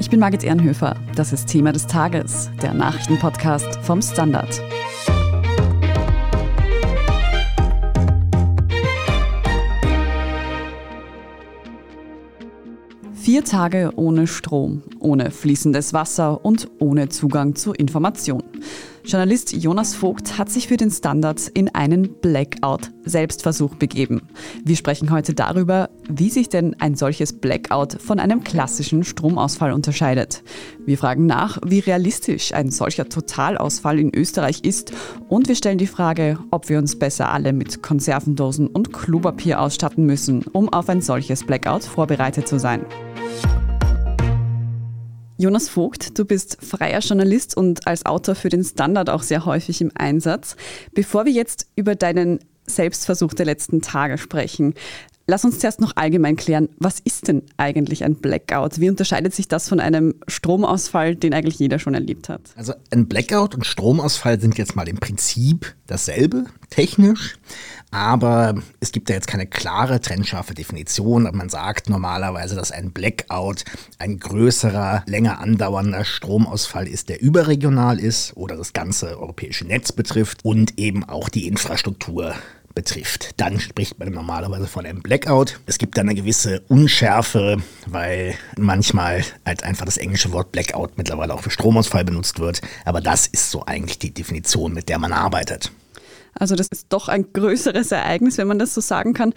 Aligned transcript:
Ich 0.00 0.08
bin 0.08 0.18
Margit 0.18 0.42
Ehrenhöfer. 0.44 0.96
Das 1.14 1.30
ist 1.30 1.46
Thema 1.46 1.72
des 1.72 1.86
Tages, 1.86 2.50
der 2.62 2.72
Nachrichtenpodcast 2.72 3.80
vom 3.82 4.00
Standard. 4.00 4.62
Vier 13.12 13.44
Tage 13.44 13.92
ohne 13.96 14.26
Strom, 14.26 14.82
ohne 15.00 15.30
fließendes 15.30 15.92
Wasser 15.92 16.46
und 16.46 16.70
ohne 16.78 17.10
Zugang 17.10 17.54
zu 17.54 17.74
Information. 17.74 18.42
Journalist 19.04 19.52
Jonas 19.52 19.94
Vogt 19.94 20.36
hat 20.38 20.50
sich 20.50 20.68
für 20.68 20.76
den 20.76 20.90
Standard 20.90 21.48
in 21.54 21.74
einen 21.74 22.20
Blackout-Selbstversuch 22.20 23.74
begeben. 23.76 24.22
Wir 24.64 24.76
sprechen 24.76 25.10
heute 25.10 25.32
darüber, 25.32 25.88
wie 26.08 26.28
sich 26.28 26.48
denn 26.48 26.76
ein 26.80 26.94
solches 26.94 27.32
Blackout 27.32 27.94
von 27.94 28.20
einem 28.20 28.44
klassischen 28.44 29.02
Stromausfall 29.02 29.72
unterscheidet. 29.72 30.42
Wir 30.84 30.98
fragen 30.98 31.26
nach, 31.26 31.58
wie 31.64 31.78
realistisch 31.78 32.52
ein 32.52 32.70
solcher 32.70 33.08
Totalausfall 33.08 33.98
in 33.98 34.14
Österreich 34.14 34.64
ist 34.64 34.92
und 35.28 35.48
wir 35.48 35.56
stellen 35.56 35.78
die 35.78 35.86
Frage, 35.86 36.38
ob 36.50 36.68
wir 36.68 36.78
uns 36.78 36.98
besser 36.98 37.30
alle 37.30 37.52
mit 37.52 37.82
Konservendosen 37.82 38.66
und 38.66 38.92
Klopapier 38.92 39.60
ausstatten 39.60 40.04
müssen, 40.04 40.44
um 40.52 40.68
auf 40.68 40.88
ein 40.88 41.00
solches 41.00 41.44
Blackout 41.44 41.84
vorbereitet 41.84 42.46
zu 42.46 42.58
sein. 42.58 42.84
Jonas 45.40 45.70
Vogt, 45.70 46.18
du 46.18 46.26
bist 46.26 46.58
freier 46.60 47.00
Journalist 47.00 47.56
und 47.56 47.86
als 47.86 48.04
Autor 48.04 48.34
für 48.34 48.50
den 48.50 48.62
Standard 48.62 49.08
auch 49.08 49.22
sehr 49.22 49.46
häufig 49.46 49.80
im 49.80 49.90
Einsatz. 49.94 50.54
Bevor 50.92 51.24
wir 51.24 51.32
jetzt 51.32 51.66
über 51.76 51.94
deinen 51.94 52.40
Selbstversuch 52.66 53.32
der 53.32 53.46
letzten 53.46 53.80
Tage 53.80 54.18
sprechen, 54.18 54.74
lass 55.26 55.46
uns 55.46 55.58
zuerst 55.58 55.80
noch 55.80 55.96
allgemein 55.96 56.36
klären, 56.36 56.68
was 56.78 57.00
ist 57.00 57.28
denn 57.28 57.42
eigentlich 57.56 58.04
ein 58.04 58.16
Blackout? 58.16 58.80
Wie 58.80 58.90
unterscheidet 58.90 59.34
sich 59.34 59.48
das 59.48 59.66
von 59.66 59.80
einem 59.80 60.16
Stromausfall, 60.28 61.16
den 61.16 61.32
eigentlich 61.32 61.58
jeder 61.58 61.78
schon 61.78 61.94
erlebt 61.94 62.28
hat? 62.28 62.42
Also 62.56 62.74
ein 62.90 63.08
Blackout 63.08 63.54
und 63.54 63.64
Stromausfall 63.64 64.38
sind 64.38 64.58
jetzt 64.58 64.76
mal 64.76 64.88
im 64.90 64.98
Prinzip 64.98 65.74
dasselbe, 65.86 66.44
technisch. 66.68 67.38
Aber 67.90 68.54
es 68.78 68.92
gibt 68.92 69.08
ja 69.08 69.16
jetzt 69.16 69.26
keine 69.26 69.46
klare, 69.46 70.00
trennscharfe 70.00 70.54
Definition. 70.54 71.26
Aber 71.26 71.36
man 71.36 71.48
sagt 71.48 71.88
normalerweise, 71.88 72.54
dass 72.54 72.70
ein 72.70 72.92
Blackout 72.92 73.64
ein 73.98 74.18
größerer, 74.18 75.02
länger 75.06 75.40
andauernder 75.40 76.04
Stromausfall 76.04 76.86
ist, 76.86 77.08
der 77.08 77.20
überregional 77.20 77.98
ist 77.98 78.36
oder 78.36 78.56
das 78.56 78.72
ganze 78.72 79.18
europäische 79.18 79.66
Netz 79.66 79.92
betrifft 79.92 80.44
und 80.44 80.78
eben 80.78 81.04
auch 81.04 81.28
die 81.28 81.48
Infrastruktur 81.48 82.34
betrifft. 82.74 83.30
Dann 83.36 83.58
spricht 83.58 83.98
man 83.98 84.12
normalerweise 84.12 84.66
von 84.66 84.86
einem 84.86 85.02
Blackout. 85.02 85.60
Es 85.66 85.78
gibt 85.78 85.96
dann 85.96 86.08
eine 86.08 86.14
gewisse 86.14 86.60
Unschärfe, 86.68 87.58
weil 87.86 88.34
manchmal 88.56 89.24
halt 89.44 89.64
einfach 89.64 89.84
das 89.84 89.96
englische 89.96 90.32
Wort 90.32 90.52
Blackout 90.52 90.96
mittlerweile 90.96 91.34
auch 91.34 91.42
für 91.42 91.50
Stromausfall 91.50 92.04
benutzt 92.04 92.38
wird. 92.38 92.60
Aber 92.84 93.00
das 93.00 93.26
ist 93.26 93.50
so 93.50 93.64
eigentlich 93.66 93.98
die 93.98 94.14
Definition, 94.14 94.72
mit 94.72 94.88
der 94.88 94.98
man 94.98 95.12
arbeitet. 95.12 95.72
Also 96.34 96.56
das 96.56 96.68
ist 96.70 96.86
doch 96.90 97.08
ein 97.08 97.32
größeres 97.32 97.92
Ereignis, 97.92 98.38
wenn 98.38 98.48
man 98.48 98.58
das 98.58 98.74
so 98.74 98.80
sagen 98.80 99.12
kann. 99.12 99.34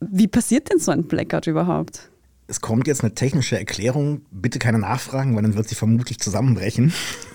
Wie 0.00 0.28
passiert 0.28 0.70
denn 0.70 0.78
so 0.78 0.90
ein 0.90 1.04
Blackout 1.04 1.46
überhaupt? 1.46 2.10
Es 2.48 2.60
kommt 2.60 2.86
jetzt 2.86 3.02
eine 3.02 3.14
technische 3.14 3.56
Erklärung. 3.56 4.22
Bitte 4.30 4.58
keine 4.58 4.78
Nachfragen, 4.78 5.34
weil 5.34 5.42
dann 5.42 5.54
wird 5.54 5.68
sie 5.68 5.74
vermutlich 5.74 6.18
zusammenbrechen. 6.18 6.92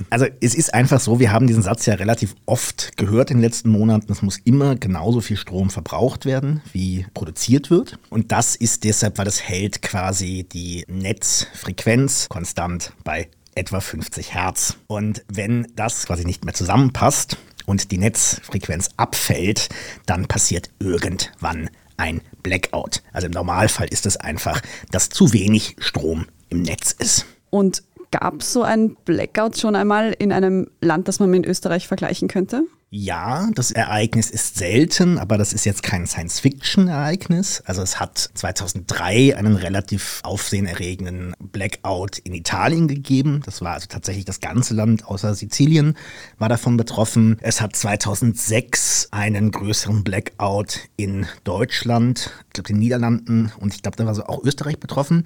Also 0.10 0.28
es 0.42 0.54
ist 0.54 0.74
einfach 0.74 1.00
so, 1.00 1.20
wir 1.20 1.32
haben 1.32 1.48
diesen 1.48 1.64
Satz 1.64 1.86
ja 1.86 1.96
relativ 1.96 2.36
oft 2.46 2.96
gehört 2.98 3.32
in 3.32 3.38
den 3.38 3.44
letzten 3.44 3.70
Monaten. 3.70 4.12
Es 4.12 4.22
muss 4.22 4.38
immer 4.44 4.76
genauso 4.76 5.22
viel 5.22 5.38
Strom 5.38 5.70
verbraucht 5.70 6.26
werden, 6.26 6.62
wie 6.72 7.08
produziert 7.14 7.72
wird. 7.72 7.98
Und 8.10 8.32
das 8.32 8.56
ist 8.56 8.84
deshalb, 8.84 9.18
weil 9.18 9.26
das 9.26 9.42
hält 9.42 9.82
quasi 9.82 10.44
die 10.44 10.86
Netzfrequenz 10.88 12.28
konstant 12.30 12.94
bei 13.04 13.30
etwa 13.56 13.80
50 13.80 14.36
Hertz. 14.36 14.78
Und 14.86 15.24
wenn 15.34 15.68
das 15.76 16.06
quasi 16.06 16.26
nicht 16.26 16.46
mehr 16.46 16.54
zusammenpasst, 16.54 17.38
und 17.68 17.92
die 17.92 18.00
Netzfrequenz 18.00 18.90
abfällt, 18.98 19.70
dann 20.08 20.26
passiert 20.28 20.72
irgendwann 20.80 21.70
ein 21.98 22.22
Blackout. 22.42 23.04
Also 23.12 23.28
im 23.28 23.34
Normalfall 23.34 23.88
ist 23.90 24.08
es 24.08 24.18
einfach, 24.18 24.62
dass 24.92 25.10
zu 25.10 25.34
wenig 25.34 25.76
Strom 25.78 26.26
im 26.50 26.64
Netz 26.64 26.96
ist. 26.98 27.26
Und 27.52 27.84
gab 28.12 28.42
es 28.42 28.54
so 28.54 28.64
ein 28.64 28.96
Blackout 29.06 29.58
schon 29.58 29.76
einmal 29.76 30.16
in 30.18 30.32
einem 30.32 30.70
Land, 30.82 31.08
das 31.08 31.20
man 31.20 31.30
mit 31.30 31.46
Österreich 31.46 31.88
vergleichen 31.88 32.28
könnte? 32.28 32.64
Ja, 32.90 33.50
das 33.54 33.72
Ereignis 33.72 34.30
ist 34.30 34.56
selten, 34.56 35.18
aber 35.18 35.38
das 35.38 35.52
ist 35.52 35.66
jetzt 35.66 35.84
kein 35.84 36.08
Science-Fiction-Ereignis. 36.08 37.62
Also 37.66 37.82
es 37.82 38.00
hat 38.00 38.18
2003 38.18 39.36
einen 39.36 39.58
relativ 39.58 40.22
aufsehenerregenden 40.24 41.36
Blackout 41.38 42.20
in 42.20 42.34
Italien 42.34 42.88
gegeben. 42.88 43.42
Das 43.46 43.62
war 43.62 43.74
also 43.74 43.88
tatsächlich 43.90 44.24
das 44.24 44.40
ganze 44.40 44.74
Land 44.74 45.06
außer 45.06 45.36
Sizilien 45.36 45.98
war 46.38 46.48
davon 46.48 46.78
betroffen. 46.78 47.38
Es 47.42 47.60
hat 47.60 47.76
2006 47.76 49.10
einen 49.12 49.52
größeren 49.52 50.06
Blackout 50.06 50.80
in 50.96 51.26
Deutschland, 51.44 52.32
ich 52.48 52.54
glaube 52.54 52.70
den 52.70 52.80
Niederlanden 52.80 53.52
und 53.60 53.76
ich 53.76 53.82
glaube 53.82 53.98
da 53.98 54.06
war 54.06 54.16
so 54.16 54.24
auch 54.24 54.42
Österreich 54.46 54.80
betroffen 54.80 55.24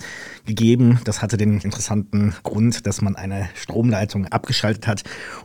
gegeben. 0.48 1.00
Das 1.04 1.22
hatte 1.22 1.38
den 1.38 1.62
interessanten 1.62 2.34
Grund, 2.42 2.88
dass 2.88 3.04
man 3.04 3.16
eine 3.16 3.50
Stromleitung 3.54 4.26
abgeschaltet 4.26 4.88
hat, 4.88 5.04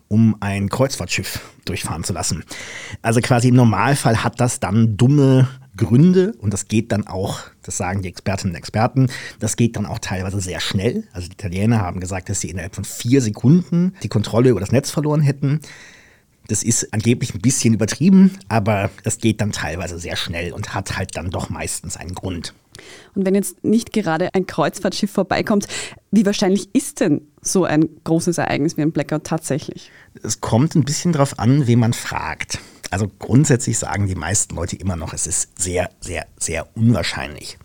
um 0.08 0.36
ein 0.40 0.70
Kreuzfahrtschiff 0.70 1.40
durchfahren 1.66 2.04
zu 2.06 2.12
lassen. 2.12 2.44
Also 3.02 3.20
quasi 3.20 3.48
im 3.48 3.56
Normalfall 3.56 4.24
hat 4.24 4.40
das 4.40 4.60
dann 4.60 4.96
dumme 4.96 5.48
Gründe 5.76 6.32
und 6.38 6.52
das 6.52 6.68
geht 6.68 6.90
dann 6.92 7.06
auch, 7.06 7.40
das 7.62 7.76
sagen 7.76 8.02
die 8.02 8.08
Expertinnen 8.08 8.54
und 8.54 8.58
Experten, 8.58 9.08
das 9.38 9.56
geht 9.56 9.76
dann 9.76 9.86
auch 9.86 9.98
teilweise 9.98 10.40
sehr 10.40 10.60
schnell. 10.60 11.04
Also 11.12 11.28
die 11.28 11.34
Italiener 11.34 11.80
haben 11.80 12.00
gesagt, 12.00 12.28
dass 12.28 12.40
sie 12.40 12.50
innerhalb 12.50 12.74
von 12.74 12.84
vier 12.84 13.20
Sekunden 13.20 13.94
die 14.02 14.08
Kontrolle 14.08 14.50
über 14.50 14.60
das 14.60 14.72
Netz 14.72 14.90
verloren 14.90 15.20
hätten. 15.20 15.60
Das 16.48 16.62
ist 16.62 16.92
angeblich 16.92 17.34
ein 17.34 17.40
bisschen 17.40 17.74
übertrieben, 17.74 18.38
aber 18.48 18.90
es 19.04 19.18
geht 19.18 19.40
dann 19.40 19.52
teilweise 19.52 19.98
sehr 19.98 20.16
schnell 20.16 20.52
und 20.52 20.74
hat 20.74 20.96
halt 20.96 21.16
dann 21.16 21.30
doch 21.30 21.50
meistens 21.50 21.96
einen 21.96 22.14
Grund. 22.14 22.54
Und 23.14 23.24
wenn 23.24 23.34
jetzt 23.34 23.64
nicht 23.64 23.92
gerade 23.92 24.34
ein 24.34 24.46
Kreuzfahrtschiff 24.46 25.10
vorbeikommt, 25.10 25.66
wie 26.10 26.26
wahrscheinlich 26.26 26.68
ist 26.74 27.00
denn 27.00 27.22
so 27.40 27.64
ein 27.64 27.88
großes 28.04 28.38
Ereignis 28.38 28.76
wie 28.76 28.82
ein 28.82 28.92
Blackout 28.92 29.24
tatsächlich? 29.24 29.90
Es 30.22 30.40
kommt 30.40 30.74
ein 30.74 30.84
bisschen 30.84 31.12
darauf 31.12 31.38
an, 31.38 31.66
wen 31.66 31.78
man 31.78 31.92
fragt. 31.94 32.58
Also 32.90 33.10
grundsätzlich 33.18 33.78
sagen 33.78 34.06
die 34.06 34.14
meisten 34.14 34.54
Leute 34.54 34.76
immer 34.76 34.96
noch, 34.96 35.12
es 35.12 35.26
ist 35.26 35.60
sehr, 35.60 35.90
sehr, 36.00 36.26
sehr 36.38 36.68
unwahrscheinlich. 36.76 37.58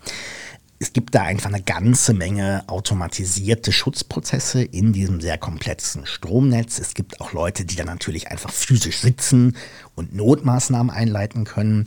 Es 0.82 0.92
gibt 0.92 1.14
da 1.14 1.22
einfach 1.22 1.48
eine 1.48 1.62
ganze 1.62 2.12
Menge 2.12 2.64
automatisierte 2.66 3.70
Schutzprozesse 3.70 4.64
in 4.64 4.92
diesem 4.92 5.20
sehr 5.20 5.38
komplexen 5.38 6.06
Stromnetz. 6.06 6.80
Es 6.80 6.94
gibt 6.94 7.20
auch 7.20 7.32
Leute, 7.32 7.64
die 7.64 7.76
da 7.76 7.84
natürlich 7.84 8.32
einfach 8.32 8.50
physisch 8.50 8.98
sitzen 8.98 9.56
und 9.94 10.12
Notmaßnahmen 10.12 10.90
einleiten 10.90 11.44
können. 11.44 11.86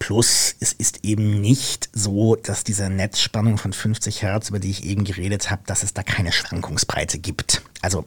Plus, 0.00 0.56
es 0.58 0.72
ist 0.72 1.04
eben 1.04 1.40
nicht 1.40 1.88
so, 1.92 2.34
dass 2.34 2.64
diese 2.64 2.90
Netzspannung 2.90 3.58
von 3.58 3.72
50 3.72 4.22
Hertz, 4.22 4.48
über 4.48 4.58
die 4.58 4.70
ich 4.70 4.84
eben 4.84 5.04
geredet 5.04 5.52
habe, 5.52 5.62
dass 5.64 5.84
es 5.84 5.94
da 5.94 6.02
keine 6.02 6.32
Schwankungsbreite 6.32 7.20
gibt. 7.20 7.62
Also 7.80 8.04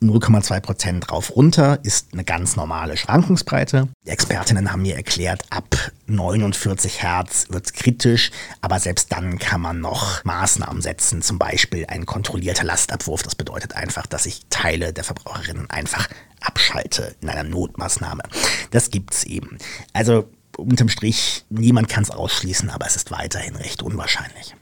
0,2 0.00 0.60
Prozent 0.60 1.10
rauf 1.10 1.34
runter 1.34 1.80
ist 1.82 2.12
eine 2.12 2.24
ganz 2.24 2.56
normale 2.56 2.96
Schwankungsbreite. 2.96 3.88
Die 4.06 4.10
Expertinnen 4.10 4.70
haben 4.70 4.82
mir 4.82 4.96
erklärt, 4.96 5.44
ab 5.50 5.76
49 6.06 7.02
Hertz 7.02 7.46
wird 7.50 7.66
es 7.66 7.72
kritisch, 7.72 8.30
aber 8.60 8.78
selbst 8.78 9.12
dann 9.12 9.38
kann 9.38 9.60
man 9.60 9.80
noch 9.80 10.24
Maßnahmen 10.24 10.82
setzen, 10.82 11.22
zum 11.22 11.38
Beispiel 11.38 11.86
ein 11.86 12.06
kontrollierter 12.06 12.64
Lastabwurf. 12.64 13.22
Das 13.22 13.34
bedeutet 13.34 13.74
einfach, 13.74 14.06
dass 14.06 14.26
ich 14.26 14.42
Teile 14.50 14.92
der 14.92 15.04
Verbraucherinnen 15.04 15.68
einfach 15.70 16.08
abschalte 16.40 17.14
in 17.20 17.28
einer 17.28 17.48
Notmaßnahme. 17.48 18.22
Das 18.70 18.90
gibt's 18.90 19.24
eben. 19.24 19.58
Also 19.92 20.28
unterm 20.56 20.88
Strich, 20.88 21.44
niemand 21.50 21.88
kann 21.88 22.02
es 22.02 22.10
ausschließen, 22.10 22.70
aber 22.70 22.86
es 22.86 22.96
ist 22.96 23.10
weiterhin 23.10 23.56
recht 23.56 23.82
unwahrscheinlich. 23.82 24.54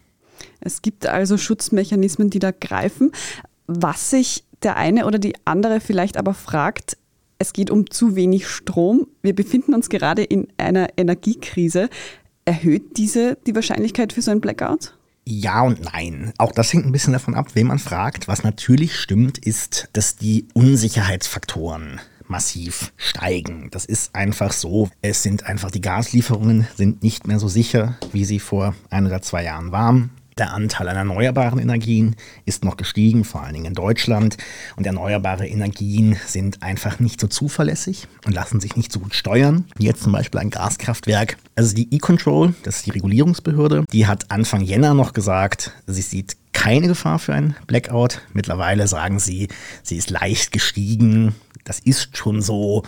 Es 0.61 0.83
gibt 0.83 1.07
also 1.07 1.39
Schutzmechanismen, 1.39 2.31
die 2.31 2.39
da 2.39 2.51
greifen. 2.51 3.13
Was 3.67 4.11
sich 4.11 4.45
der 4.63 4.77
eine 4.77 5.07
oder 5.07 5.19
die 5.19 5.35
andere 5.45 5.81
vielleicht 5.81 6.17
aber 6.17 6.35
fragt, 6.35 6.97
es 7.39 7.53
geht 7.53 7.71
um 7.71 7.91
zu 7.91 8.17
wenig 8.17 8.49
Strom. 8.49 9.07
Wir 9.23 9.35
befinden 9.35 9.75
uns 9.75 9.89
gerade 9.89 10.23
in 10.25 10.49
einer 10.57 10.89
Energiekrise. 10.97 11.91
Erhöht 12.45 12.97
diese 12.97 13.37
die 13.47 13.55
Wahrscheinlichkeit 13.55 14.13
für 14.13 14.23
so 14.23 14.31
ein 14.31 14.41
Blackout? 14.41 14.95
Ja 15.25 15.63
und 15.63 15.81
nein. 15.81 16.33
Auch 16.39 16.53
das 16.53 16.73
hängt 16.73 16.87
ein 16.87 16.93
bisschen 16.93 17.13
davon 17.13 17.35
ab, 17.35 17.49
wen 17.55 17.67
man 17.67 17.81
fragt. 17.81 18.29
Was 18.29 18.45
natürlich 18.45 18.97
stimmt, 18.97 19.39
ist, 19.39 19.89
dass 19.93 20.17
die 20.17 20.47
Unsicherheitsfaktoren 20.55 22.01
massiv 22.29 22.93
steigen. 22.97 23.69
Das 23.71 23.85
ist 23.85 24.15
einfach 24.15 24.53
so. 24.53 24.89
Es 25.03 25.23
sind 25.23 25.45
einfach 25.45 25.71
die 25.71 25.81
Gaslieferungen 25.81 26.67
sind 26.77 27.03
nicht 27.03 27.27
mehr 27.27 27.39
so 27.39 27.49
sicher, 27.49 27.99
wie 28.13 28.25
sie 28.25 28.39
vor 28.39 28.75
ein 28.89 29.07
oder 29.07 29.21
zwei 29.21 29.45
Jahren 29.45 29.73
waren. 29.73 30.11
Der 30.39 30.53
Anteil 30.53 30.87
an 30.91 30.97
erneuerbaren 30.97 31.59
Energien 31.59 32.15
ist 32.45 32.63
noch 32.63 32.77
gestiegen, 32.77 33.25
vor 33.25 33.43
allen 33.43 33.55
Dingen 33.55 33.65
in 33.65 33.73
Deutschland. 33.73 34.37
Und 34.77 34.87
erneuerbare 34.87 35.47
Energien 35.47 36.19
sind 36.27 36.63
einfach 36.63 37.01
nicht 37.01 37.23
so 37.23 37.27
zuverlässig 37.27 38.07
und 38.27 38.35
lassen 38.35 38.61
sich 38.61 38.77
nicht 38.77 38.93
so 38.93 39.01
gut 39.01 39.15
steuern, 39.15 39.65
jetzt 39.79 40.03
zum 40.03 40.13
Beispiel 40.13 40.41
ein 40.41 40.51
Gaskraftwerk. 40.51 41.39
Also 41.55 41.75
die 41.75 41.95
E-Control, 41.95 42.53
das 42.65 42.77
ist 42.77 42.87
die 42.87 42.91
Regulierungsbehörde, 42.91 43.87
die 43.91 44.07
hat 44.07 44.31
Anfang 44.31 44.61
Jänner 44.61 44.93
noch 44.93 45.15
gesagt, 45.15 45.73
sie 45.87 46.03
sieht 46.03 46.37
keine 46.53 46.89
Gefahr 46.89 47.19
für 47.19 47.33
ein 47.33 47.57
Blackout. 47.67 48.21
Mittlerweile 48.35 48.89
sagen 48.89 49.19
sie, 49.19 49.49
sie 49.83 49.97
ist 49.97 50.11
leicht 50.11 50.53
gestiegen. 50.53 51.35
Das 51.65 51.79
ist 51.81 52.15
schon 52.15 52.43
so. 52.43 52.83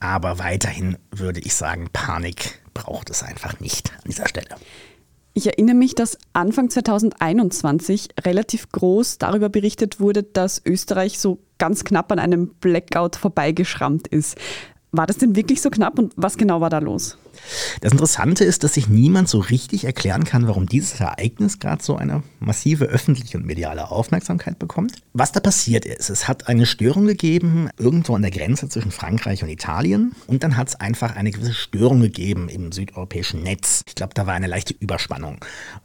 Aber 0.00 0.38
weiterhin 0.38 0.96
würde 1.10 1.40
ich 1.40 1.54
sagen, 1.54 1.88
Panik 1.92 2.60
braucht 2.72 3.10
es 3.10 3.22
einfach 3.22 3.60
nicht 3.60 3.92
an 3.92 4.04
dieser 4.06 4.26
Stelle. 4.26 4.56
Ich 5.36 5.48
erinnere 5.48 5.74
mich, 5.74 5.96
dass 5.96 6.16
Anfang 6.32 6.70
2021 6.70 8.10
relativ 8.24 8.68
groß 8.70 9.18
darüber 9.18 9.48
berichtet 9.48 9.98
wurde, 9.98 10.22
dass 10.22 10.62
Österreich 10.64 11.18
so 11.18 11.40
ganz 11.58 11.82
knapp 11.82 12.12
an 12.12 12.20
einem 12.20 12.54
Blackout 12.60 13.16
vorbeigeschrammt 13.16 14.06
ist. 14.06 14.38
War 14.92 15.08
das 15.08 15.18
denn 15.18 15.34
wirklich 15.34 15.60
so 15.60 15.70
knapp 15.70 15.98
und 15.98 16.12
was 16.14 16.36
genau 16.36 16.60
war 16.60 16.70
da 16.70 16.78
los? 16.78 17.18
Das 17.80 17.92
Interessante 17.92 18.44
ist, 18.44 18.64
dass 18.64 18.74
sich 18.74 18.88
niemand 18.88 19.28
so 19.28 19.38
richtig 19.38 19.84
erklären 19.84 20.24
kann, 20.24 20.46
warum 20.46 20.66
dieses 20.66 21.00
Ereignis 21.00 21.58
gerade 21.58 21.82
so 21.82 21.96
eine 21.96 22.22
massive 22.40 22.86
öffentliche 22.86 23.38
und 23.38 23.46
mediale 23.46 23.90
Aufmerksamkeit 23.90 24.58
bekommt. 24.58 24.96
Was 25.12 25.32
da 25.32 25.40
passiert 25.40 25.84
ist, 25.84 26.10
es 26.10 26.28
hat 26.28 26.48
eine 26.48 26.66
Störung 26.66 27.06
gegeben 27.06 27.68
irgendwo 27.78 28.14
an 28.14 28.22
der 28.22 28.30
Grenze 28.30 28.68
zwischen 28.68 28.90
Frankreich 28.90 29.42
und 29.42 29.48
Italien 29.48 30.14
und 30.26 30.42
dann 30.42 30.56
hat 30.56 30.68
es 30.68 30.74
einfach 30.76 31.16
eine 31.16 31.30
gewisse 31.30 31.54
Störung 31.54 32.00
gegeben 32.00 32.48
im 32.48 32.72
südeuropäischen 32.72 33.42
Netz. 33.42 33.82
Ich 33.86 33.94
glaube, 33.94 34.14
da 34.14 34.26
war 34.26 34.34
eine 34.34 34.46
leichte 34.46 34.74
Überspannung. 34.78 35.38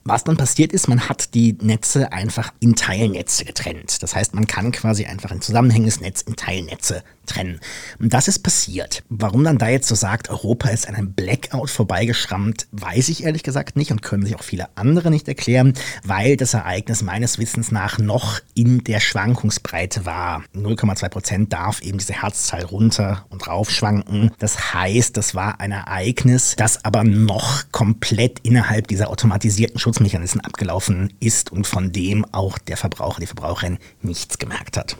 Was 0.03 0.23
dann 0.23 0.37
passiert 0.37 0.73
ist, 0.73 0.87
man 0.87 1.09
hat 1.09 1.33
die 1.33 1.57
Netze 1.61 2.11
einfach 2.11 2.53
in 2.59 2.75
Teilnetze 2.75 3.45
getrennt. 3.45 4.01
Das 4.01 4.15
heißt, 4.15 4.33
man 4.33 4.47
kann 4.47 4.71
quasi 4.71 5.05
einfach 5.05 5.31
ein 5.31 5.41
zusammenhängendes 5.41 6.01
Netz 6.01 6.21
in 6.21 6.35
Teilnetze 6.35 7.03
trennen. 7.25 7.59
Und 7.99 8.13
das 8.13 8.27
ist 8.27 8.39
passiert. 8.39 9.03
Warum 9.09 9.43
dann 9.43 9.57
da 9.57 9.69
jetzt 9.69 9.87
so 9.87 9.95
sagt, 9.95 10.29
Europa 10.29 10.69
ist 10.69 10.87
einem 10.87 11.13
Black 11.13 11.38
Blackout 11.39 11.69
vorbeigeschrammt, 11.69 12.67
weiß 12.71 13.09
ich 13.09 13.23
ehrlich 13.23 13.43
gesagt 13.43 13.77
nicht 13.77 13.91
und 13.91 14.01
können 14.01 14.25
sich 14.25 14.35
auch 14.35 14.43
viele 14.43 14.67
andere 14.75 15.09
nicht 15.09 15.27
erklären, 15.27 15.73
weil 16.03 16.37
das 16.37 16.53
Ereignis 16.53 17.01
meines 17.01 17.37
Wissens 17.39 17.71
nach 17.71 17.97
noch 17.97 18.39
in 18.55 18.83
der 18.83 18.99
Schwankungsbreite 18.99 20.05
war. 20.05 20.43
0,2 20.53 21.09
Prozent 21.09 21.53
darf 21.53 21.81
eben 21.81 21.97
diese 21.97 22.21
Herzzahl 22.21 22.63
runter 22.63 23.25
und 23.29 23.47
rauf 23.47 23.71
schwanken. 23.71 24.31
Das 24.39 24.73
heißt, 24.73 25.15
das 25.15 25.35
war 25.35 25.59
ein 25.59 25.71
Ereignis, 25.71 26.55
das 26.57 26.83
aber 26.83 27.03
noch 27.03 27.71
komplett 27.71 28.39
innerhalb 28.39 28.87
dieser 28.87 29.09
automatisierten 29.09 29.79
Schutzmechanismen 29.79 30.43
abgelaufen 30.43 31.13
ist 31.19 31.51
und 31.51 31.67
von 31.67 31.91
dem 31.91 32.25
auch 32.33 32.57
der 32.57 32.77
Verbraucher, 32.77 33.21
die 33.21 33.27
Verbraucherin 33.27 33.77
nichts 34.01 34.37
gemerkt 34.37 34.77
hat. 34.77 34.97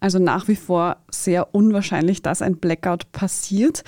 Also 0.00 0.18
nach 0.18 0.46
wie 0.48 0.56
vor 0.56 0.98
sehr 1.10 1.54
unwahrscheinlich, 1.54 2.22
dass 2.22 2.42
ein 2.42 2.56
Blackout 2.56 3.10
passiert. 3.12 3.82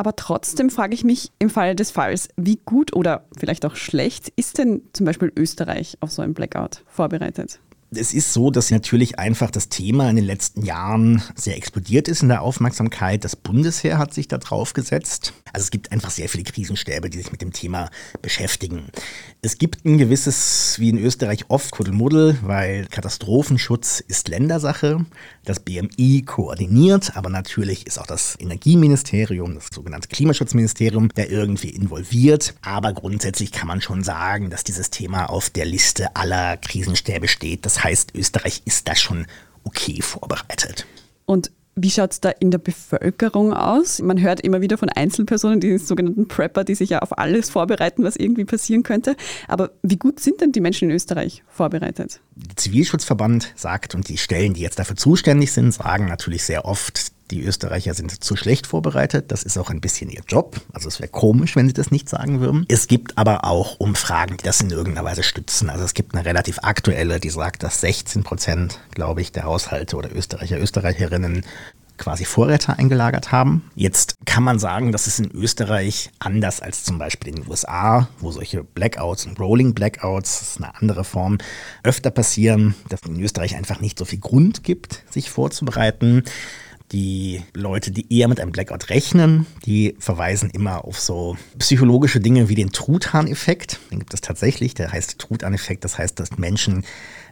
Aber 0.00 0.16
trotzdem 0.16 0.70
frage 0.70 0.94
ich 0.94 1.04
mich 1.04 1.30
im 1.40 1.50
Falle 1.50 1.76
des 1.76 1.90
Falls, 1.90 2.30
wie 2.38 2.58
gut 2.64 2.96
oder 2.96 3.26
vielleicht 3.36 3.66
auch 3.66 3.76
schlecht 3.76 4.32
ist 4.34 4.56
denn 4.56 4.80
zum 4.94 5.04
Beispiel 5.04 5.30
Österreich 5.36 5.98
auf 6.00 6.10
so 6.10 6.22
ein 6.22 6.32
Blackout 6.32 6.84
vorbereitet? 6.86 7.60
Es 7.92 8.14
ist 8.14 8.32
so, 8.32 8.50
dass 8.50 8.70
natürlich 8.70 9.18
einfach 9.18 9.50
das 9.50 9.68
Thema 9.68 10.08
in 10.08 10.16
den 10.16 10.24
letzten 10.24 10.64
Jahren 10.64 11.22
sehr 11.34 11.56
explodiert 11.56 12.06
ist 12.06 12.22
in 12.22 12.28
der 12.28 12.42
Aufmerksamkeit. 12.42 13.24
Das 13.24 13.34
Bundesheer 13.34 13.98
hat 13.98 14.14
sich 14.14 14.28
da 14.28 14.38
drauf 14.38 14.74
gesetzt. 14.74 15.32
Also 15.52 15.64
es 15.64 15.70
gibt 15.70 15.90
einfach 15.90 16.10
sehr 16.10 16.28
viele 16.28 16.44
Krisenstäbe, 16.44 17.10
die 17.10 17.18
sich 17.18 17.32
mit 17.32 17.42
dem 17.42 17.52
Thema 17.52 17.90
beschäftigen. 18.22 18.84
Es 19.42 19.58
gibt 19.58 19.84
ein 19.84 19.98
gewisses, 19.98 20.76
wie 20.78 20.90
in 20.90 20.98
Österreich 20.98 21.46
oft, 21.48 21.72
Kuddelmuddel, 21.72 22.38
weil 22.42 22.86
Katastrophenschutz 22.86 24.00
ist 24.06 24.28
Ländersache. 24.28 25.04
Das 25.44 25.58
BMI 25.60 26.22
koordiniert, 26.24 27.16
aber 27.16 27.30
natürlich 27.30 27.86
ist 27.86 27.98
auch 27.98 28.06
das 28.06 28.36
Energieministerium, 28.38 29.56
das 29.56 29.68
sogenannte 29.72 30.08
Klimaschutzministerium, 30.08 31.08
der 31.08 31.30
irgendwie 31.30 31.70
involviert. 31.70 32.54
Aber 32.62 32.92
grundsätzlich 32.92 33.50
kann 33.50 33.66
man 33.66 33.80
schon 33.80 34.04
sagen, 34.04 34.50
dass 34.50 34.62
dieses 34.62 34.90
Thema 34.90 35.26
auf 35.26 35.50
der 35.50 35.64
Liste 35.64 36.14
aller 36.14 36.56
Krisenstäbe 36.56 37.26
steht. 37.26 37.66
Das 37.66 37.79
heißt, 37.82 38.14
Österreich 38.14 38.62
ist 38.64 38.88
da 38.88 38.94
schon 38.94 39.26
okay 39.64 40.00
vorbereitet. 40.02 40.86
Und 41.26 41.50
wie 41.76 41.90
schaut 41.90 42.12
es 42.12 42.20
da 42.20 42.30
in 42.30 42.50
der 42.50 42.58
Bevölkerung 42.58 43.54
aus? 43.54 44.00
Man 44.00 44.20
hört 44.20 44.40
immer 44.40 44.60
wieder 44.60 44.76
von 44.76 44.88
Einzelpersonen, 44.88 45.60
die 45.60 45.78
sogenannten 45.78 46.28
Prepper, 46.28 46.64
die 46.64 46.74
sich 46.74 46.90
ja 46.90 46.98
auf 46.98 47.16
alles 47.18 47.48
vorbereiten, 47.48 48.02
was 48.02 48.16
irgendwie 48.16 48.44
passieren 48.44 48.82
könnte. 48.82 49.16
Aber 49.48 49.70
wie 49.82 49.96
gut 49.96 50.20
sind 50.20 50.40
denn 50.40 50.52
die 50.52 50.60
Menschen 50.60 50.90
in 50.90 50.96
Österreich 50.96 51.42
vorbereitet? 51.48 52.20
Der 52.34 52.56
Zivilschutzverband 52.56 53.52
sagt 53.56 53.94
und 53.94 54.08
die 54.08 54.18
Stellen, 54.18 54.54
die 54.54 54.60
jetzt 54.60 54.78
dafür 54.78 54.96
zuständig 54.96 55.52
sind, 55.52 55.72
sagen 55.72 56.06
natürlich 56.06 56.44
sehr 56.44 56.64
oft, 56.64 57.12
die 57.30 57.42
Österreicher 57.42 57.94
sind 57.94 58.22
zu 58.22 58.36
schlecht 58.36 58.66
vorbereitet. 58.66 59.30
Das 59.30 59.42
ist 59.42 59.56
auch 59.58 59.70
ein 59.70 59.80
bisschen 59.80 60.10
ihr 60.10 60.22
Job. 60.26 60.60
Also 60.72 60.88
es 60.88 61.00
wäre 61.00 61.10
komisch, 61.10 61.56
wenn 61.56 61.66
sie 61.66 61.72
das 61.72 61.90
nicht 61.90 62.08
sagen 62.08 62.40
würden. 62.40 62.66
Es 62.68 62.86
gibt 62.86 63.16
aber 63.16 63.44
auch 63.44 63.78
Umfragen, 63.78 64.36
die 64.36 64.44
das 64.44 64.60
in 64.60 64.70
irgendeiner 64.70 65.06
Weise 65.06 65.22
stützen. 65.22 65.70
Also 65.70 65.84
es 65.84 65.94
gibt 65.94 66.14
eine 66.14 66.24
relativ 66.24 66.58
aktuelle, 66.62 67.20
die 67.20 67.30
sagt, 67.30 67.62
dass 67.62 67.80
16 67.80 68.22
Prozent, 68.22 68.80
glaube 68.92 69.20
ich, 69.20 69.32
der 69.32 69.44
Haushalte 69.44 69.96
oder 69.96 70.14
Österreicher, 70.14 70.58
Österreicherinnen 70.58 71.44
quasi 72.00 72.24
Vorräte 72.24 72.76
eingelagert 72.78 73.30
haben. 73.30 73.70
Jetzt 73.76 74.16
kann 74.24 74.42
man 74.42 74.58
sagen, 74.58 74.90
dass 74.90 75.06
es 75.06 75.20
in 75.20 75.30
Österreich 75.30 76.10
anders 76.18 76.60
als 76.60 76.82
zum 76.82 76.98
Beispiel 76.98 77.28
in 77.28 77.42
den 77.42 77.50
USA, 77.50 78.08
wo 78.18 78.32
solche 78.32 78.64
Blackouts 78.64 79.26
und 79.26 79.38
Rolling 79.38 79.74
Blackouts, 79.74 80.40
das 80.40 80.48
ist 80.48 80.56
eine 80.56 80.74
andere 80.74 81.04
Form, 81.04 81.38
öfter 81.84 82.10
passieren, 82.10 82.74
dass 82.88 83.02
es 83.02 83.08
in 83.08 83.20
Österreich 83.20 83.54
einfach 83.54 83.80
nicht 83.80 83.98
so 83.98 84.04
viel 84.04 84.18
Grund 84.18 84.64
gibt, 84.64 85.04
sich 85.10 85.30
vorzubereiten. 85.30 86.24
Die 86.92 87.42
Leute, 87.54 87.92
die 87.92 88.12
eher 88.12 88.26
mit 88.26 88.40
einem 88.40 88.50
Blackout 88.50 88.90
rechnen, 88.90 89.46
die 89.64 89.94
verweisen 90.00 90.50
immer 90.50 90.84
auf 90.84 90.98
so 90.98 91.36
psychologische 91.58 92.18
Dinge 92.18 92.48
wie 92.48 92.56
den 92.56 92.72
Truthahn-Effekt. 92.72 93.78
Den 93.92 94.00
gibt 94.00 94.12
es 94.12 94.20
tatsächlich, 94.20 94.74
der 94.74 94.90
heißt 94.90 95.18
Truthahn-Effekt. 95.18 95.84
Das 95.84 95.98
heißt, 95.98 96.18
dass 96.18 96.36
Menschen 96.36 96.84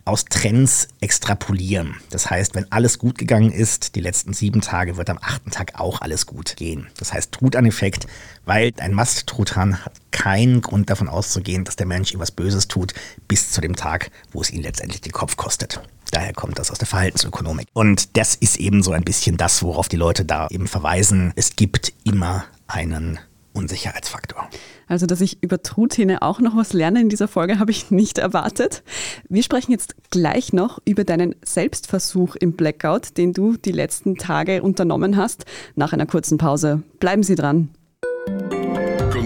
aus 0.08 0.24
Trends 0.24 0.88
extrapolieren. 1.00 1.96
Das 2.10 2.30
heißt, 2.30 2.54
wenn 2.54 2.70
alles 2.72 2.98
gut 2.98 3.18
gegangen 3.18 3.52
ist, 3.52 3.94
die 3.94 4.00
letzten 4.00 4.32
sieben 4.32 4.62
Tage, 4.62 4.96
wird 4.96 5.10
am 5.10 5.18
achten 5.20 5.50
Tag 5.50 5.78
auch 5.78 6.00
alles 6.00 6.26
gut 6.26 6.56
gehen. 6.56 6.88
Das 6.98 7.12
heißt 7.12 7.32
Truthahn-Effekt, 7.32 8.06
weil 8.46 8.72
ein 8.78 8.94
Mast-Truthahn 8.94 9.84
hat 9.84 9.92
keinen 10.10 10.62
Grund 10.62 10.88
davon 10.88 11.08
auszugehen, 11.08 11.64
dass 11.64 11.76
der 11.76 11.86
Mensch 11.86 12.12
ihm 12.12 12.20
was 12.20 12.30
Böses 12.30 12.68
tut, 12.68 12.94
bis 13.28 13.50
zu 13.50 13.60
dem 13.60 13.76
Tag, 13.76 14.10
wo 14.32 14.40
es 14.40 14.50
ihn 14.50 14.62
letztendlich 14.62 15.02
den 15.02 15.12
Kopf 15.12 15.36
kostet. 15.36 15.80
Daher 16.10 16.32
kommt 16.32 16.58
das 16.58 16.70
aus 16.70 16.78
der 16.78 16.88
Verhaltensökonomik. 16.88 17.68
Und 17.74 18.16
das 18.16 18.34
ist 18.34 18.56
eben 18.56 18.82
so 18.82 18.92
ein 18.92 19.04
bisschen 19.04 19.36
das, 19.36 19.62
worauf 19.62 19.88
die 19.88 19.96
Leute 19.96 20.24
da 20.24 20.48
eben 20.50 20.66
verweisen. 20.66 21.32
Es 21.36 21.54
gibt 21.54 21.92
immer 22.04 22.46
einen 22.66 23.18
Unsicherheitsfaktor. 23.58 24.48
Also, 24.86 25.06
dass 25.06 25.20
ich 25.20 25.42
über 25.42 25.62
Truthähne 25.62 26.22
auch 26.22 26.40
noch 26.40 26.56
was 26.56 26.72
lerne 26.72 27.00
in 27.00 27.08
dieser 27.08 27.28
Folge, 27.28 27.58
habe 27.58 27.70
ich 27.70 27.90
nicht 27.90 28.18
erwartet. 28.18 28.82
Wir 29.28 29.42
sprechen 29.42 29.72
jetzt 29.72 29.96
gleich 30.10 30.52
noch 30.52 30.78
über 30.84 31.04
deinen 31.04 31.34
Selbstversuch 31.44 32.36
im 32.36 32.52
Blackout, 32.52 33.16
den 33.16 33.32
du 33.32 33.56
die 33.56 33.72
letzten 33.72 34.16
Tage 34.16 34.62
unternommen 34.62 35.16
hast, 35.16 35.44
nach 35.74 35.92
einer 35.92 36.06
kurzen 36.06 36.38
Pause. 36.38 36.82
Bleiben 37.00 37.22
Sie 37.22 37.34
dran. 37.34 37.70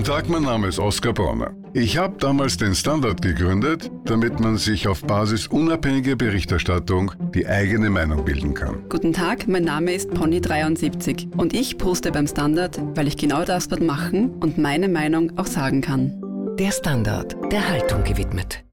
Guten 0.03 0.15
Tag, 0.15 0.29
mein 0.29 0.43
Name 0.43 0.67
ist 0.67 0.81
Oskar 0.81 1.13
Bronner. 1.13 1.55
Ich 1.75 1.97
habe 1.97 2.19
damals 2.19 2.57
den 2.57 2.75
Standard 2.75 3.23
gegründet, 3.23 3.89
damit 4.05 4.41
man 4.41 4.57
sich 4.57 4.89
auf 4.89 5.05
Basis 5.05 5.47
unabhängiger 5.47 6.17
Berichterstattung 6.17 7.13
die 7.33 7.47
eigene 7.47 7.89
Meinung 7.89 8.25
bilden 8.25 8.53
kann. 8.53 8.83
Guten 8.89 9.13
Tag, 9.13 9.47
mein 9.47 9.63
Name 9.63 9.95
ist 9.95 10.11
Pony73 10.11 11.37
und 11.37 11.55
ich 11.55 11.79
poste 11.79 12.11
beim 12.11 12.27
Standard, 12.27 12.81
weil 12.97 13.07
ich 13.07 13.17
genau 13.17 13.45
das 13.45 13.69
dort 13.69 13.81
machen 13.81 14.31
und 14.41 14.59
meine 14.59 14.89
Meinung 14.89 15.39
auch 15.39 15.47
sagen 15.47 15.83
kann. 15.83 16.21
Der 16.59 16.73
Standard, 16.73 17.37
der 17.53 17.69
Haltung 17.69 18.03
gewidmet. 18.03 18.65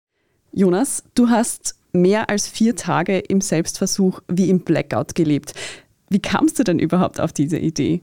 Jonas, 0.51 1.03
du 1.13 1.29
hast 1.29 1.75
mehr 1.93 2.31
als 2.31 2.48
vier 2.48 2.75
Tage 2.75 3.19
im 3.19 3.41
Selbstversuch 3.41 4.21
wie 4.27 4.50
im 4.50 4.62
Blackout 4.62 5.13
gelebt. 5.13 5.53
Wie 6.09 6.19
kamst 6.19 6.57
du 6.59 6.63
denn 6.63 6.79
überhaupt 6.79 7.19
auf 7.19 7.31
diese 7.31 7.57
Idee? 7.57 8.01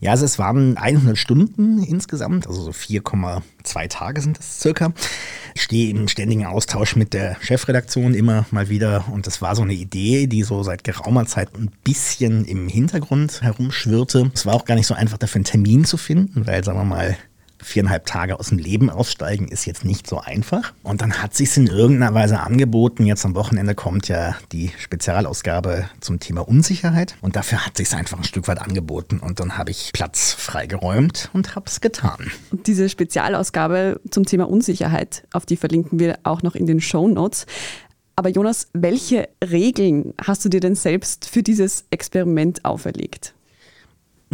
Ja, 0.00 0.12
also 0.12 0.24
es 0.24 0.38
waren 0.38 0.76
100 0.76 1.16
Stunden 1.16 1.82
insgesamt, 1.82 2.46
also 2.46 2.62
so 2.62 2.70
4,2 2.70 3.88
Tage 3.88 4.20
sind 4.20 4.38
das 4.38 4.60
circa. 4.60 4.92
Ich 5.54 5.62
stehe 5.62 5.90
im 5.90 6.08
ständigen 6.08 6.46
Austausch 6.46 6.96
mit 6.96 7.12
der 7.12 7.36
Chefredaktion 7.40 8.14
immer 8.14 8.46
mal 8.50 8.68
wieder 8.68 9.04
und 9.12 9.26
das 9.26 9.42
war 9.42 9.54
so 9.54 9.62
eine 9.62 9.74
Idee, 9.74 10.26
die 10.26 10.42
so 10.42 10.62
seit 10.62 10.84
geraumer 10.84 11.26
Zeit 11.26 11.54
ein 11.54 11.70
bisschen 11.84 12.44
im 12.44 12.68
Hintergrund 12.68 13.42
herumschwirrte. 13.42 14.30
Es 14.34 14.46
war 14.46 14.54
auch 14.54 14.64
gar 14.64 14.74
nicht 14.74 14.86
so 14.86 14.94
einfach 14.94 15.18
dafür 15.18 15.40
einen 15.40 15.44
Termin 15.44 15.84
zu 15.84 15.96
finden, 15.96 16.46
weil 16.46 16.64
sagen 16.64 16.78
wir 16.78 16.84
mal 16.84 17.16
viereinhalb 17.62 18.06
Tage 18.06 18.38
aus 18.38 18.48
dem 18.48 18.58
Leben 18.58 18.90
aussteigen 18.90 19.48
ist 19.48 19.64
jetzt 19.64 19.84
nicht 19.84 20.06
so 20.06 20.18
einfach. 20.18 20.72
Und 20.82 21.00
dann 21.00 21.22
hat 21.22 21.34
sich 21.34 21.56
in 21.56 21.66
irgendeiner 21.66 22.14
Weise 22.14 22.40
angeboten. 22.40 23.06
Jetzt 23.06 23.24
am 23.24 23.34
Wochenende 23.34 23.74
kommt 23.74 24.08
ja 24.08 24.36
die 24.52 24.70
Spezialausgabe 24.78 25.88
zum 26.00 26.20
Thema 26.20 26.46
Unsicherheit. 26.46 27.16
Und 27.20 27.36
dafür 27.36 27.64
hat 27.64 27.76
sich 27.76 27.92
einfach 27.94 28.18
ein 28.18 28.24
Stück 28.24 28.48
weit 28.48 28.60
angeboten. 28.60 29.18
Und 29.18 29.40
dann 29.40 29.56
habe 29.56 29.70
ich 29.70 29.90
Platz 29.92 30.32
freigeräumt 30.32 31.30
und 31.32 31.54
habe 31.54 31.66
es 31.66 31.80
getan. 31.80 32.30
Und 32.50 32.66
diese 32.66 32.88
Spezialausgabe 32.88 34.00
zum 34.10 34.26
Thema 34.26 34.48
Unsicherheit, 34.48 35.26
auf 35.32 35.46
die 35.46 35.56
verlinken 35.56 35.98
wir 35.98 36.18
auch 36.24 36.42
noch 36.42 36.54
in 36.54 36.66
den 36.66 36.80
Show 36.80 37.08
Notes. 37.08 37.46
Aber 38.16 38.28
Jonas, 38.28 38.68
welche 38.72 39.28
Regeln 39.42 40.14
hast 40.24 40.44
du 40.44 40.48
dir 40.48 40.60
denn 40.60 40.74
selbst 40.74 41.28
für 41.28 41.42
dieses 41.42 41.84
Experiment 41.90 42.64
auferlegt? 42.64 43.34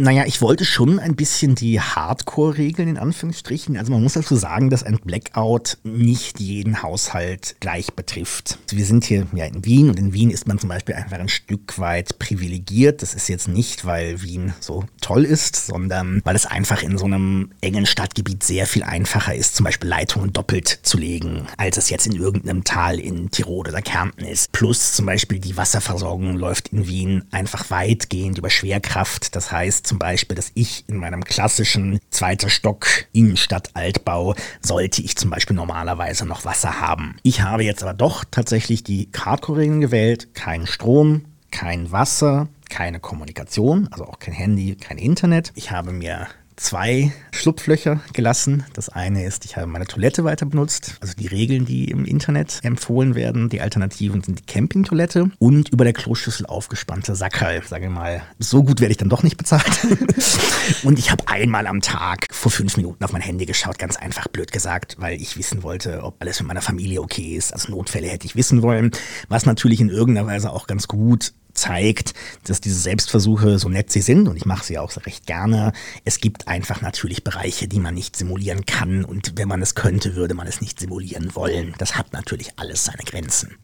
Naja, 0.01 0.23
ich 0.25 0.39
wollte 0.39 0.63
schon 0.63 0.97
ein 0.97 1.17
bisschen 1.17 1.55
die 1.55 1.81
Hardcore-Regeln 1.81 2.87
in 2.87 2.97
Anführungsstrichen. 2.97 3.75
Also 3.75 3.91
man 3.91 4.01
muss 4.01 4.13
dazu 4.13 4.37
sagen, 4.37 4.69
dass 4.69 4.81
ein 4.81 4.97
Blackout 4.97 5.77
nicht 5.83 6.39
jeden 6.39 6.81
Haushalt 6.81 7.57
gleich 7.59 7.91
betrifft. 7.91 8.59
Also 8.63 8.77
wir 8.77 8.85
sind 8.85 9.03
hier 9.03 9.27
ja 9.33 9.43
in 9.43 9.65
Wien 9.65 9.89
und 9.89 9.99
in 9.99 10.13
Wien 10.13 10.31
ist 10.31 10.47
man 10.47 10.57
zum 10.57 10.69
Beispiel 10.69 10.95
einfach 10.95 11.19
ein 11.19 11.27
Stück 11.27 11.79
weit 11.79 12.17
privilegiert. 12.17 13.01
Das 13.01 13.13
ist 13.13 13.27
jetzt 13.27 13.49
nicht, 13.49 13.83
weil 13.83 14.21
Wien 14.21 14.53
so 14.61 14.85
toll 15.01 15.25
ist, 15.25 15.57
sondern 15.67 16.21
weil 16.23 16.37
es 16.37 16.45
einfach 16.45 16.81
in 16.81 16.97
so 16.97 17.03
einem 17.03 17.51
engen 17.59 17.85
Stadtgebiet 17.85 18.41
sehr 18.41 18.67
viel 18.67 18.83
einfacher 18.83 19.35
ist, 19.35 19.57
zum 19.57 19.65
Beispiel 19.65 19.89
Leitungen 19.89 20.31
doppelt 20.31 20.79
zu 20.81 20.97
legen, 20.97 21.45
als 21.57 21.75
es 21.75 21.89
jetzt 21.89 22.07
in 22.07 22.15
irgendeinem 22.15 22.63
Tal 22.63 23.01
in 23.01 23.31
Tirol 23.31 23.67
oder 23.67 23.81
Kärnten 23.81 24.23
ist. 24.23 24.53
Plus 24.53 24.93
zum 24.93 25.07
Beispiel 25.07 25.39
die 25.39 25.57
Wasserversorgung 25.57 26.37
läuft 26.37 26.69
in 26.69 26.87
Wien 26.87 27.25
einfach 27.31 27.69
weitgehend 27.69 28.37
über 28.37 28.49
Schwerkraft. 28.49 29.35
Das 29.35 29.51
heißt, 29.51 29.88
zum 29.89 29.97
Beispiel, 29.97 30.35
dass 30.35 30.51
ich 30.53 30.87
in 30.87 30.97
meinem 30.97 31.23
klassischen 31.23 31.99
zweiter 32.11 32.49
Stock 32.49 32.85
Innenstadt 33.11 33.71
Altbau 33.73 34.35
sollte 34.61 35.01
ich 35.01 35.17
zum 35.17 35.31
Beispiel 35.31 35.55
normalerweise 35.55 36.27
noch 36.27 36.45
Wasser 36.45 36.79
haben. 36.79 37.17
Ich 37.23 37.41
habe 37.41 37.63
jetzt 37.63 37.81
aber 37.81 37.95
doch 37.95 38.23
tatsächlich 38.29 38.83
die 38.83 39.09
Hardcore-Regeln 39.17 39.81
gewählt. 39.81 40.35
Kein 40.35 40.67
Strom, 40.67 41.25
kein 41.49 41.91
Wasser, 41.91 42.49
keine 42.69 42.99
Kommunikation, 42.99 43.87
also 43.89 44.05
auch 44.05 44.19
kein 44.19 44.35
Handy, 44.35 44.75
kein 44.75 44.99
Internet. 44.99 45.51
Ich 45.55 45.71
habe 45.71 45.91
mir 45.91 46.27
zwei 46.59 47.13
Schlupflöcher 47.31 48.01
gelassen. 48.13 48.65
Das 48.73 48.89
eine 48.89 49.25
ist, 49.25 49.45
ich 49.45 49.55
habe 49.55 49.67
meine 49.67 49.85
Toilette 49.85 50.23
weiter 50.23 50.45
benutzt, 50.45 50.97
also 50.99 51.13
die 51.17 51.27
Regeln, 51.27 51.65
die 51.65 51.89
im 51.89 52.05
Internet 52.05 52.59
empfohlen 52.63 53.15
werden. 53.15 53.49
Die 53.49 53.61
Alternativen 53.61 54.21
sind 54.21 54.39
die 54.39 54.45
Campingtoilette 54.45 55.31
und 55.39 55.69
über 55.69 55.85
der 55.85 55.93
Kloschüssel 55.93 56.45
aufgespannte 56.45 57.15
Sackerl. 57.15 57.63
Sage 57.65 57.89
mal, 57.89 58.21
so 58.39 58.63
gut 58.63 58.81
werde 58.81 58.91
ich 58.91 58.97
dann 58.97 59.09
doch 59.09 59.23
nicht 59.23 59.37
bezahlt. 59.37 59.87
und 60.83 60.99
ich 60.99 61.11
habe 61.11 61.27
einmal 61.27 61.65
am 61.65 61.81
Tag 61.81 62.27
vor 62.31 62.51
fünf 62.51 62.75
Minuten 62.77 63.03
auf 63.03 63.13
mein 63.13 63.21
Handy 63.21 63.45
geschaut, 63.45 63.79
ganz 63.79 63.95
einfach 63.95 64.27
blöd 64.27 64.51
gesagt, 64.51 64.97
weil 64.99 65.21
ich 65.21 65.37
wissen 65.37 65.63
wollte, 65.63 66.03
ob 66.03 66.21
alles 66.21 66.39
mit 66.39 66.47
meiner 66.47 66.61
Familie 66.61 67.01
okay 67.01 67.35
ist. 67.35 67.53
Also 67.53 67.71
Notfälle 67.71 68.07
hätte 68.07 68.25
ich 68.25 68.35
wissen 68.35 68.61
wollen, 68.61 68.91
was 69.29 69.45
natürlich 69.45 69.79
in 69.79 69.89
irgendeiner 69.89 70.27
Weise 70.27 70.51
auch 70.51 70.67
ganz 70.67 70.87
gut 70.87 71.33
zeigt, 71.53 72.13
dass 72.45 72.61
diese 72.61 72.79
Selbstversuche, 72.79 73.59
so 73.59 73.69
nett 73.69 73.91
sie 73.91 74.01
sind, 74.01 74.27
und 74.27 74.35
ich 74.35 74.45
mache 74.45 74.65
sie 74.65 74.77
auch 74.77 74.91
recht 75.05 75.25
gerne, 75.25 75.73
es 76.05 76.19
gibt 76.19 76.47
einfach 76.47 76.81
natürlich 76.81 77.23
Bereiche, 77.23 77.67
die 77.67 77.79
man 77.79 77.93
nicht 77.93 78.15
simulieren 78.15 78.65
kann. 78.65 79.05
Und 79.05 79.33
wenn 79.37 79.47
man 79.47 79.61
es 79.61 79.75
könnte, 79.75 80.15
würde 80.15 80.33
man 80.33 80.47
es 80.47 80.61
nicht 80.61 80.79
simulieren 80.79 81.35
wollen. 81.35 81.73
Das 81.77 81.95
hat 81.95 82.13
natürlich 82.13 82.51
alles 82.57 82.85
seine 82.85 83.03
Grenzen. 83.03 83.57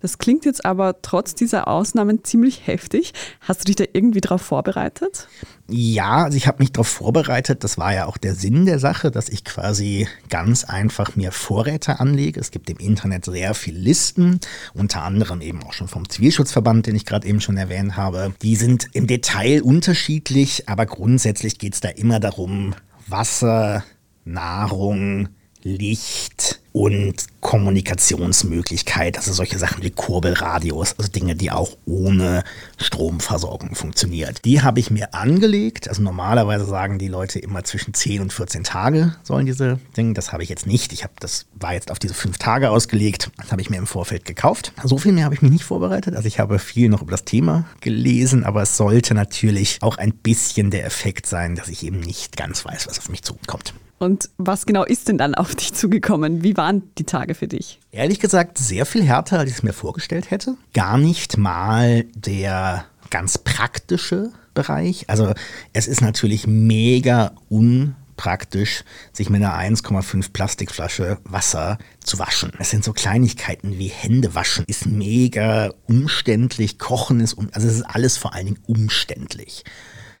Das 0.00 0.18
klingt 0.18 0.44
jetzt 0.44 0.64
aber 0.64 1.02
trotz 1.02 1.34
dieser 1.34 1.68
Ausnahmen 1.68 2.24
ziemlich 2.24 2.66
heftig. 2.66 3.12
Hast 3.40 3.60
du 3.60 3.64
dich 3.66 3.76
da 3.76 3.84
irgendwie 3.92 4.20
darauf 4.20 4.42
vorbereitet? 4.42 5.28
Ja, 5.68 6.24
also 6.24 6.36
ich 6.36 6.46
habe 6.48 6.58
mich 6.58 6.72
darauf 6.72 6.88
vorbereitet. 6.88 7.62
Das 7.62 7.78
war 7.78 7.94
ja 7.94 8.06
auch 8.06 8.16
der 8.16 8.34
Sinn 8.34 8.66
der 8.66 8.78
Sache, 8.78 9.10
dass 9.10 9.28
ich 9.28 9.44
quasi 9.44 10.08
ganz 10.28 10.64
einfach 10.64 11.14
mir 11.16 11.30
Vorräte 11.30 12.00
anlege. 12.00 12.40
Es 12.40 12.50
gibt 12.50 12.68
im 12.70 12.78
Internet 12.78 13.26
sehr 13.26 13.54
viele 13.54 13.78
Listen, 13.78 14.40
unter 14.74 15.02
anderem 15.02 15.40
eben 15.40 15.62
auch 15.62 15.72
schon 15.72 15.86
vom 15.88 16.08
Zivilschutzverband, 16.08 16.86
den 16.86 16.96
ich 16.96 17.06
gerade 17.06 17.28
eben 17.28 17.40
schon 17.40 17.56
erwähnt 17.56 17.96
habe. 17.96 18.32
Die 18.42 18.56
sind 18.56 18.88
im 18.94 19.06
Detail 19.06 19.62
unterschiedlich, 19.62 20.68
aber 20.68 20.86
grundsätzlich 20.86 21.58
geht 21.58 21.74
es 21.74 21.80
da 21.80 21.88
immer 21.88 22.18
darum, 22.18 22.74
Wasser, 23.06 23.84
Nahrung, 24.24 25.28
Licht, 25.62 26.59
und 26.72 27.26
Kommunikationsmöglichkeit, 27.40 29.16
also 29.16 29.32
solche 29.32 29.58
Sachen 29.58 29.82
wie 29.82 29.90
Kurbelradios, 29.90 30.94
also 30.98 31.10
Dinge, 31.10 31.34
die 31.34 31.50
auch 31.50 31.76
ohne 31.86 32.44
Stromversorgung 32.76 33.74
funktionieren. 33.74 34.34
Die 34.44 34.62
habe 34.62 34.78
ich 34.78 34.90
mir 34.90 35.14
angelegt, 35.14 35.88
also 35.88 36.02
normalerweise 36.02 36.64
sagen 36.64 36.98
die 36.98 37.08
Leute 37.08 37.38
immer 37.38 37.64
zwischen 37.64 37.94
10 37.94 38.20
und 38.20 38.32
14 38.32 38.64
Tage 38.64 39.16
sollen 39.22 39.46
diese 39.46 39.80
Dinge, 39.96 40.14
das 40.14 40.32
habe 40.32 40.42
ich 40.42 40.48
jetzt 40.48 40.66
nicht, 40.66 40.92
ich 40.92 41.02
habe 41.02 41.14
das 41.18 41.46
war 41.54 41.74
jetzt 41.74 41.90
auf 41.90 41.98
diese 41.98 42.14
fünf 42.14 42.38
Tage 42.38 42.70
ausgelegt, 42.70 43.30
das 43.36 43.50
habe 43.50 43.62
ich 43.62 43.70
mir 43.70 43.78
im 43.78 43.86
Vorfeld 43.86 44.24
gekauft. 44.24 44.72
So 44.84 44.98
viel 44.98 45.12
mehr 45.12 45.24
habe 45.24 45.34
ich 45.34 45.42
mich 45.42 45.50
nicht 45.50 45.64
vorbereitet, 45.64 46.14
also 46.14 46.28
ich 46.28 46.38
habe 46.38 46.58
viel 46.58 46.88
noch 46.88 47.02
über 47.02 47.12
das 47.12 47.24
Thema 47.24 47.64
gelesen, 47.80 48.44
aber 48.44 48.62
es 48.62 48.76
sollte 48.76 49.14
natürlich 49.14 49.78
auch 49.80 49.96
ein 49.98 50.12
bisschen 50.12 50.70
der 50.70 50.84
Effekt 50.84 51.26
sein, 51.26 51.56
dass 51.56 51.68
ich 51.68 51.84
eben 51.84 52.00
nicht 52.00 52.36
ganz 52.36 52.64
weiß, 52.64 52.86
was 52.86 52.98
auf 52.98 53.08
mich 53.08 53.22
zukommt. 53.22 53.74
Und 54.02 54.30
was 54.38 54.64
genau 54.64 54.82
ist 54.82 55.08
denn 55.08 55.18
dann 55.18 55.34
auf 55.34 55.54
dich 55.54 55.74
zugekommen? 55.74 56.42
Wie 56.42 56.56
waren 56.56 56.90
die 56.96 57.04
Tage 57.04 57.34
für 57.34 57.46
dich? 57.46 57.78
Ehrlich 57.92 58.18
gesagt, 58.18 58.56
sehr 58.56 58.86
viel 58.86 59.04
härter, 59.04 59.38
als 59.38 59.50
ich 59.50 59.56
es 59.58 59.62
mir 59.62 59.74
vorgestellt 59.74 60.30
hätte. 60.30 60.56
Gar 60.72 60.96
nicht 60.96 61.36
mal 61.36 62.04
der 62.14 62.86
ganz 63.10 63.36
praktische 63.36 64.30
Bereich. 64.54 65.04
Also 65.10 65.34
es 65.74 65.86
ist 65.86 66.00
natürlich 66.00 66.46
mega 66.46 67.32
unpraktisch, 67.50 68.84
sich 69.12 69.28
mit 69.28 69.42
einer 69.42 69.54
1,5 69.54 70.32
Plastikflasche 70.32 71.18
Wasser 71.24 71.76
zu 72.02 72.18
waschen. 72.18 72.52
Es 72.58 72.70
sind 72.70 72.84
so 72.84 72.94
Kleinigkeiten 72.94 73.78
wie 73.78 73.88
Hände 73.88 74.34
waschen, 74.34 74.64
ist 74.66 74.86
mega 74.86 75.74
umständlich, 75.86 76.78
Kochen 76.78 77.20
ist, 77.20 77.34
um, 77.34 77.50
also 77.52 77.68
es 77.68 77.74
ist 77.74 77.82
alles 77.82 78.16
vor 78.16 78.32
allen 78.32 78.46
Dingen 78.46 78.60
umständlich. 78.66 79.62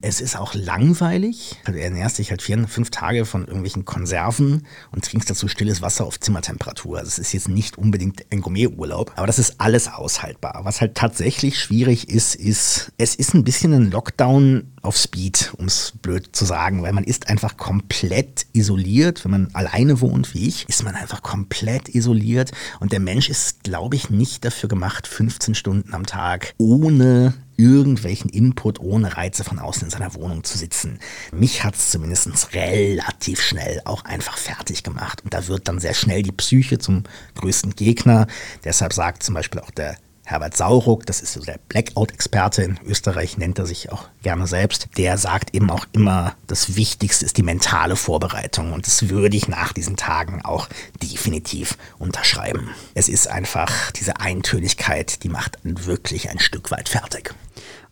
Es 0.02 0.22
ist 0.22 0.34
auch 0.34 0.54
langweilig. 0.54 1.56
Also 1.64 1.72
du 1.72 1.84
ernährst 1.84 2.18
dich 2.18 2.30
halt 2.30 2.40
vier, 2.40 2.66
fünf 2.66 2.88
Tage 2.88 3.26
von 3.26 3.42
irgendwelchen 3.42 3.84
Konserven 3.84 4.66
und 4.92 5.04
trinkst 5.04 5.28
dazu 5.28 5.46
stilles 5.46 5.82
Wasser 5.82 6.06
auf 6.06 6.18
Zimmertemperatur. 6.18 6.96
Also 6.98 7.08
es 7.08 7.18
ist 7.18 7.34
jetzt 7.34 7.50
nicht 7.50 7.76
unbedingt 7.76 8.24
ein 8.32 8.40
Gourmeturlaub, 8.40 9.12
aber 9.16 9.26
das 9.26 9.38
ist 9.38 9.60
alles 9.60 9.88
aushaltbar. 9.88 10.60
Was 10.62 10.80
halt 10.80 10.94
tatsächlich 10.94 11.58
schwierig 11.58 12.08
ist, 12.08 12.34
ist, 12.34 12.92
es 12.96 13.14
ist 13.14 13.34
ein 13.34 13.44
bisschen 13.44 13.74
ein 13.74 13.90
Lockdown 13.90 14.72
auf 14.80 14.96
Speed, 14.96 15.52
um 15.58 15.66
es 15.66 15.92
blöd 16.00 16.34
zu 16.34 16.46
sagen, 16.46 16.82
weil 16.82 16.94
man 16.94 17.04
ist 17.04 17.28
einfach 17.28 17.58
komplett 17.58 18.46
isoliert. 18.54 19.22
Wenn 19.24 19.32
man 19.32 19.50
alleine 19.52 20.00
wohnt 20.00 20.32
wie 20.32 20.48
ich, 20.48 20.66
ist 20.66 20.82
man 20.82 20.94
einfach 20.94 21.22
komplett 21.22 21.94
isoliert 21.94 22.52
und 22.80 22.92
der 22.92 23.00
Mensch 23.00 23.28
ist, 23.28 23.64
glaube 23.64 23.96
ich, 23.96 24.08
nicht 24.08 24.46
dafür 24.46 24.70
gemacht, 24.70 25.06
15 25.06 25.54
Stunden 25.54 25.92
am 25.92 26.06
Tag 26.06 26.54
ohne 26.56 27.34
irgendwelchen 27.60 28.30
Input 28.30 28.80
ohne 28.80 29.16
Reize 29.16 29.44
von 29.44 29.58
außen 29.58 29.84
in 29.84 29.90
seiner 29.90 30.14
Wohnung 30.14 30.44
zu 30.44 30.56
sitzen. 30.56 30.98
Mich 31.32 31.62
hat 31.62 31.74
es 31.74 31.90
zumindest 31.90 32.54
relativ 32.54 33.40
schnell 33.40 33.82
auch 33.84 34.04
einfach 34.04 34.36
fertig 34.36 34.82
gemacht. 34.82 35.22
Und 35.24 35.34
da 35.34 35.46
wird 35.46 35.68
dann 35.68 35.78
sehr 35.78 35.94
schnell 35.94 36.22
die 36.22 36.32
Psyche 36.32 36.78
zum 36.78 37.04
größten 37.36 37.74
Gegner. 37.76 38.26
Deshalb 38.64 38.92
sagt 38.92 39.22
zum 39.22 39.34
Beispiel 39.34 39.60
auch 39.60 39.70
der 39.70 39.96
Herbert 40.30 40.56
Sauruck, 40.56 41.06
das 41.06 41.22
ist 41.22 41.32
so 41.32 41.40
der 41.40 41.58
Blackout-Experte 41.68 42.62
in 42.62 42.78
Österreich, 42.86 43.36
nennt 43.36 43.58
er 43.58 43.66
sich 43.66 43.90
auch 43.90 44.04
gerne 44.22 44.46
selbst, 44.46 44.88
der 44.96 45.18
sagt 45.18 45.56
eben 45.56 45.70
auch 45.70 45.86
immer, 45.90 46.36
das 46.46 46.76
Wichtigste 46.76 47.24
ist 47.24 47.36
die 47.36 47.42
mentale 47.42 47.96
Vorbereitung 47.96 48.72
und 48.72 48.86
das 48.86 49.08
würde 49.08 49.36
ich 49.36 49.48
nach 49.48 49.72
diesen 49.72 49.96
Tagen 49.96 50.40
auch 50.44 50.68
definitiv 51.02 51.76
unterschreiben. 51.98 52.70
Es 52.94 53.08
ist 53.08 53.26
einfach 53.26 53.90
diese 53.90 54.20
Eintönigkeit, 54.20 55.24
die 55.24 55.28
macht 55.28 55.58
wirklich 55.64 56.30
ein 56.30 56.38
Stück 56.38 56.70
weit 56.70 56.88
fertig. 56.88 57.34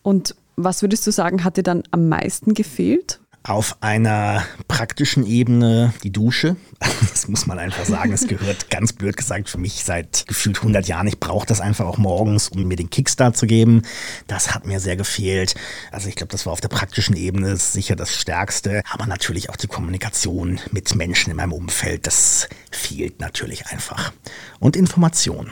Und 0.03 0.37
was 0.55 0.83
würdest 0.83 1.07
du 1.09 1.11
sagen, 1.11 1.43
hat 1.43 1.57
dir 1.57 1.65
dann 1.65 1.83
am 1.91 2.09
meisten 2.09 2.55
gefehlt? 2.55 3.19
Auf 3.49 3.79
einer 3.81 4.45
praktischen 4.69 5.27
Ebene 5.27 5.95
die 6.03 6.13
Dusche. 6.13 6.57
Das 7.01 7.27
muss 7.27 7.47
man 7.47 7.59
einfach 7.59 7.85
sagen. 7.85 8.13
Es 8.13 8.29
gehört 8.29 8.71
ganz 8.71 8.93
blöd 8.93 9.17
gesagt 9.17 9.49
für 9.49 9.59
mich 9.59 9.85
seit 9.85 10.27
gefühlt 10.29 10.59
100 10.59 10.87
Jahren. 10.87 11.09
Ich 11.09 11.19
brauche 11.19 11.47
das 11.47 11.61
einfach 11.61 11.87
auch 11.87 11.99
morgens, 11.99 12.49
um 12.49 12.63
mir 12.65 12.77
den 12.77 12.91
Kickstart 12.91 13.37
zu 13.37 13.47
geben. 13.47 13.83
Das 14.29 14.55
hat 14.55 14.67
mir 14.67 14.79
sehr 14.79 14.97
gefehlt. 14.97 15.55
Also 15.91 16.09
ich 16.09 16.15
glaube, 16.15 16.31
das 16.31 16.47
war 16.47 16.53
auf 16.53 16.61
der 16.61 16.69
praktischen 16.69 17.17
Ebene 17.17 17.57
sicher 17.57 17.97
das 17.97 18.15
Stärkste. 18.15 18.83
Aber 18.89 19.07
natürlich 19.07 19.51
auch 19.51 19.57
die 19.57 19.67
Kommunikation 19.67 20.61
mit 20.71 20.95
Menschen 20.95 21.31
in 21.31 21.37
meinem 21.37 21.53
Umfeld. 21.53 22.07
Das 22.07 22.49
fehlt 22.71 23.19
natürlich 23.19 23.67
einfach. 23.67 24.13
Und 24.61 24.77
Information. 24.77 25.51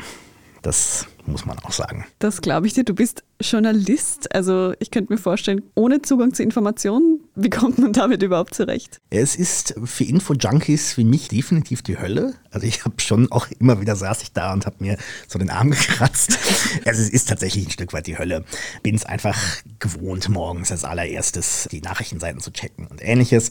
Das 0.62 1.06
muss 1.26 1.46
man 1.46 1.58
auch 1.60 1.72
sagen. 1.72 2.06
Das 2.18 2.40
glaube 2.40 2.66
ich 2.66 2.74
dir. 2.74 2.84
Du 2.84 2.94
bist 2.94 3.24
Journalist. 3.40 4.34
Also 4.34 4.74
ich 4.78 4.90
könnte 4.90 5.12
mir 5.12 5.18
vorstellen, 5.18 5.62
ohne 5.74 6.02
Zugang 6.02 6.32
zu 6.32 6.42
Informationen, 6.42 7.20
wie 7.34 7.50
kommt 7.50 7.78
man 7.78 7.92
damit 7.92 8.22
überhaupt 8.22 8.54
zurecht? 8.54 9.00
Es 9.10 9.36
ist 9.36 9.74
für 9.84 10.04
Info-Junkies 10.04 10.96
wie 10.96 11.04
mich 11.04 11.28
definitiv 11.28 11.82
die 11.82 11.98
Hölle. 11.98 12.34
Also 12.50 12.66
ich 12.66 12.84
habe 12.84 13.00
schon 13.00 13.30
auch 13.30 13.48
immer 13.58 13.80
wieder 13.80 13.96
saß 13.96 14.22
ich 14.22 14.32
da 14.32 14.52
und 14.52 14.66
habe 14.66 14.76
mir 14.80 14.96
so 15.28 15.38
den 15.38 15.50
Arm 15.50 15.70
gekratzt. 15.72 16.38
also 16.84 17.02
es 17.02 17.10
ist 17.10 17.28
tatsächlich 17.28 17.66
ein 17.66 17.70
Stück 17.70 17.92
weit 17.92 18.06
die 18.06 18.18
Hölle. 18.18 18.44
Bin 18.82 18.94
es 18.94 19.04
einfach 19.04 19.38
gewohnt, 19.78 20.28
morgens 20.28 20.70
als 20.70 20.84
allererstes 20.84 21.68
die 21.70 21.80
Nachrichtenseiten 21.80 22.40
zu 22.40 22.52
checken 22.52 22.86
und 22.86 23.02
ähnliches 23.02 23.50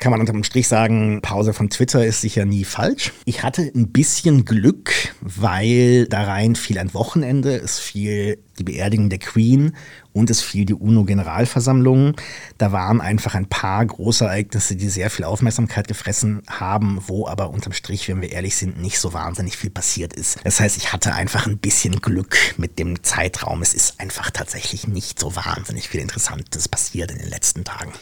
kann 0.00 0.10
man 0.10 0.20
unterm 0.20 0.42
Strich 0.44 0.66
sagen, 0.66 1.20
Pause 1.20 1.52
von 1.52 1.68
Twitter 1.68 2.04
ist 2.04 2.22
sicher 2.22 2.46
nie 2.46 2.64
falsch. 2.64 3.12
Ich 3.26 3.42
hatte 3.42 3.70
ein 3.74 3.92
bisschen 3.92 4.46
Glück, 4.46 4.92
weil 5.20 6.06
da 6.06 6.24
rein 6.24 6.56
fiel 6.56 6.78
ein 6.78 6.94
Wochenende, 6.94 7.54
es 7.56 7.78
fiel 7.78 8.38
die 8.58 8.64
Beerdigung 8.64 9.10
der 9.10 9.18
Queen 9.18 9.76
und 10.12 10.30
es 10.30 10.40
fiel 10.40 10.64
die 10.64 10.74
UNO-Generalversammlung. 10.74 12.16
Da 12.56 12.72
waren 12.72 13.02
einfach 13.02 13.34
ein 13.34 13.46
paar 13.46 13.84
große 13.84 14.24
Ereignisse, 14.24 14.74
die 14.74 14.88
sehr 14.88 15.10
viel 15.10 15.26
Aufmerksamkeit 15.26 15.86
gefressen 15.86 16.42
haben, 16.48 17.02
wo 17.06 17.26
aber 17.26 17.50
unterm 17.50 17.74
Strich, 17.74 18.08
wenn 18.08 18.22
wir 18.22 18.32
ehrlich 18.32 18.56
sind, 18.56 18.80
nicht 18.80 18.98
so 18.98 19.12
wahnsinnig 19.12 19.58
viel 19.58 19.70
passiert 19.70 20.14
ist. 20.14 20.38
Das 20.44 20.60
heißt, 20.60 20.78
ich 20.78 20.92
hatte 20.92 21.14
einfach 21.14 21.46
ein 21.46 21.58
bisschen 21.58 22.00
Glück 22.00 22.36
mit 22.56 22.78
dem 22.78 23.02
Zeitraum. 23.02 23.60
Es 23.60 23.74
ist 23.74 24.00
einfach 24.00 24.30
tatsächlich 24.30 24.88
nicht 24.88 25.18
so 25.18 25.36
wahnsinnig 25.36 25.88
viel 25.90 26.00
Interessantes 26.00 26.68
passiert 26.68 27.10
in 27.10 27.18
den 27.18 27.28
letzten 27.28 27.64
Tagen. 27.64 27.92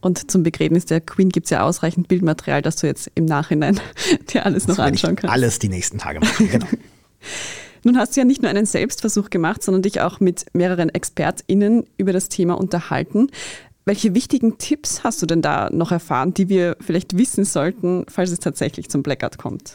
Und 0.00 0.30
zum 0.30 0.42
Begräbnis 0.42 0.84
der 0.86 1.00
Queen 1.00 1.28
gibt 1.28 1.46
es 1.46 1.50
ja 1.50 1.62
ausreichend 1.62 2.08
Bildmaterial, 2.08 2.62
dass 2.62 2.76
du 2.76 2.86
jetzt 2.86 3.10
im 3.14 3.24
Nachhinein 3.24 3.80
dir 4.32 4.46
alles 4.46 4.66
das 4.66 4.76
noch 4.76 4.84
anschauen 4.84 5.16
kannst. 5.16 5.32
Alles 5.32 5.58
die 5.58 5.68
nächsten 5.68 5.98
Tage 5.98 6.20
machen, 6.20 6.50
genau. 6.50 6.66
Nun 7.84 7.96
hast 7.96 8.16
du 8.16 8.20
ja 8.20 8.24
nicht 8.24 8.42
nur 8.42 8.50
einen 8.50 8.66
Selbstversuch 8.66 9.30
gemacht, 9.30 9.62
sondern 9.62 9.82
dich 9.82 10.00
auch 10.00 10.20
mit 10.20 10.46
mehreren 10.52 10.88
ExpertInnen 10.88 11.84
über 11.96 12.12
das 12.12 12.28
Thema 12.28 12.54
unterhalten. 12.54 13.28
Welche 13.84 14.14
wichtigen 14.14 14.58
Tipps 14.58 15.04
hast 15.04 15.22
du 15.22 15.26
denn 15.26 15.40
da 15.40 15.70
noch 15.70 15.92
erfahren, 15.92 16.34
die 16.34 16.48
wir 16.48 16.76
vielleicht 16.80 17.16
wissen 17.16 17.44
sollten, 17.44 18.04
falls 18.08 18.30
es 18.30 18.40
tatsächlich 18.40 18.90
zum 18.90 19.02
Blackout 19.02 19.38
kommt? 19.38 19.74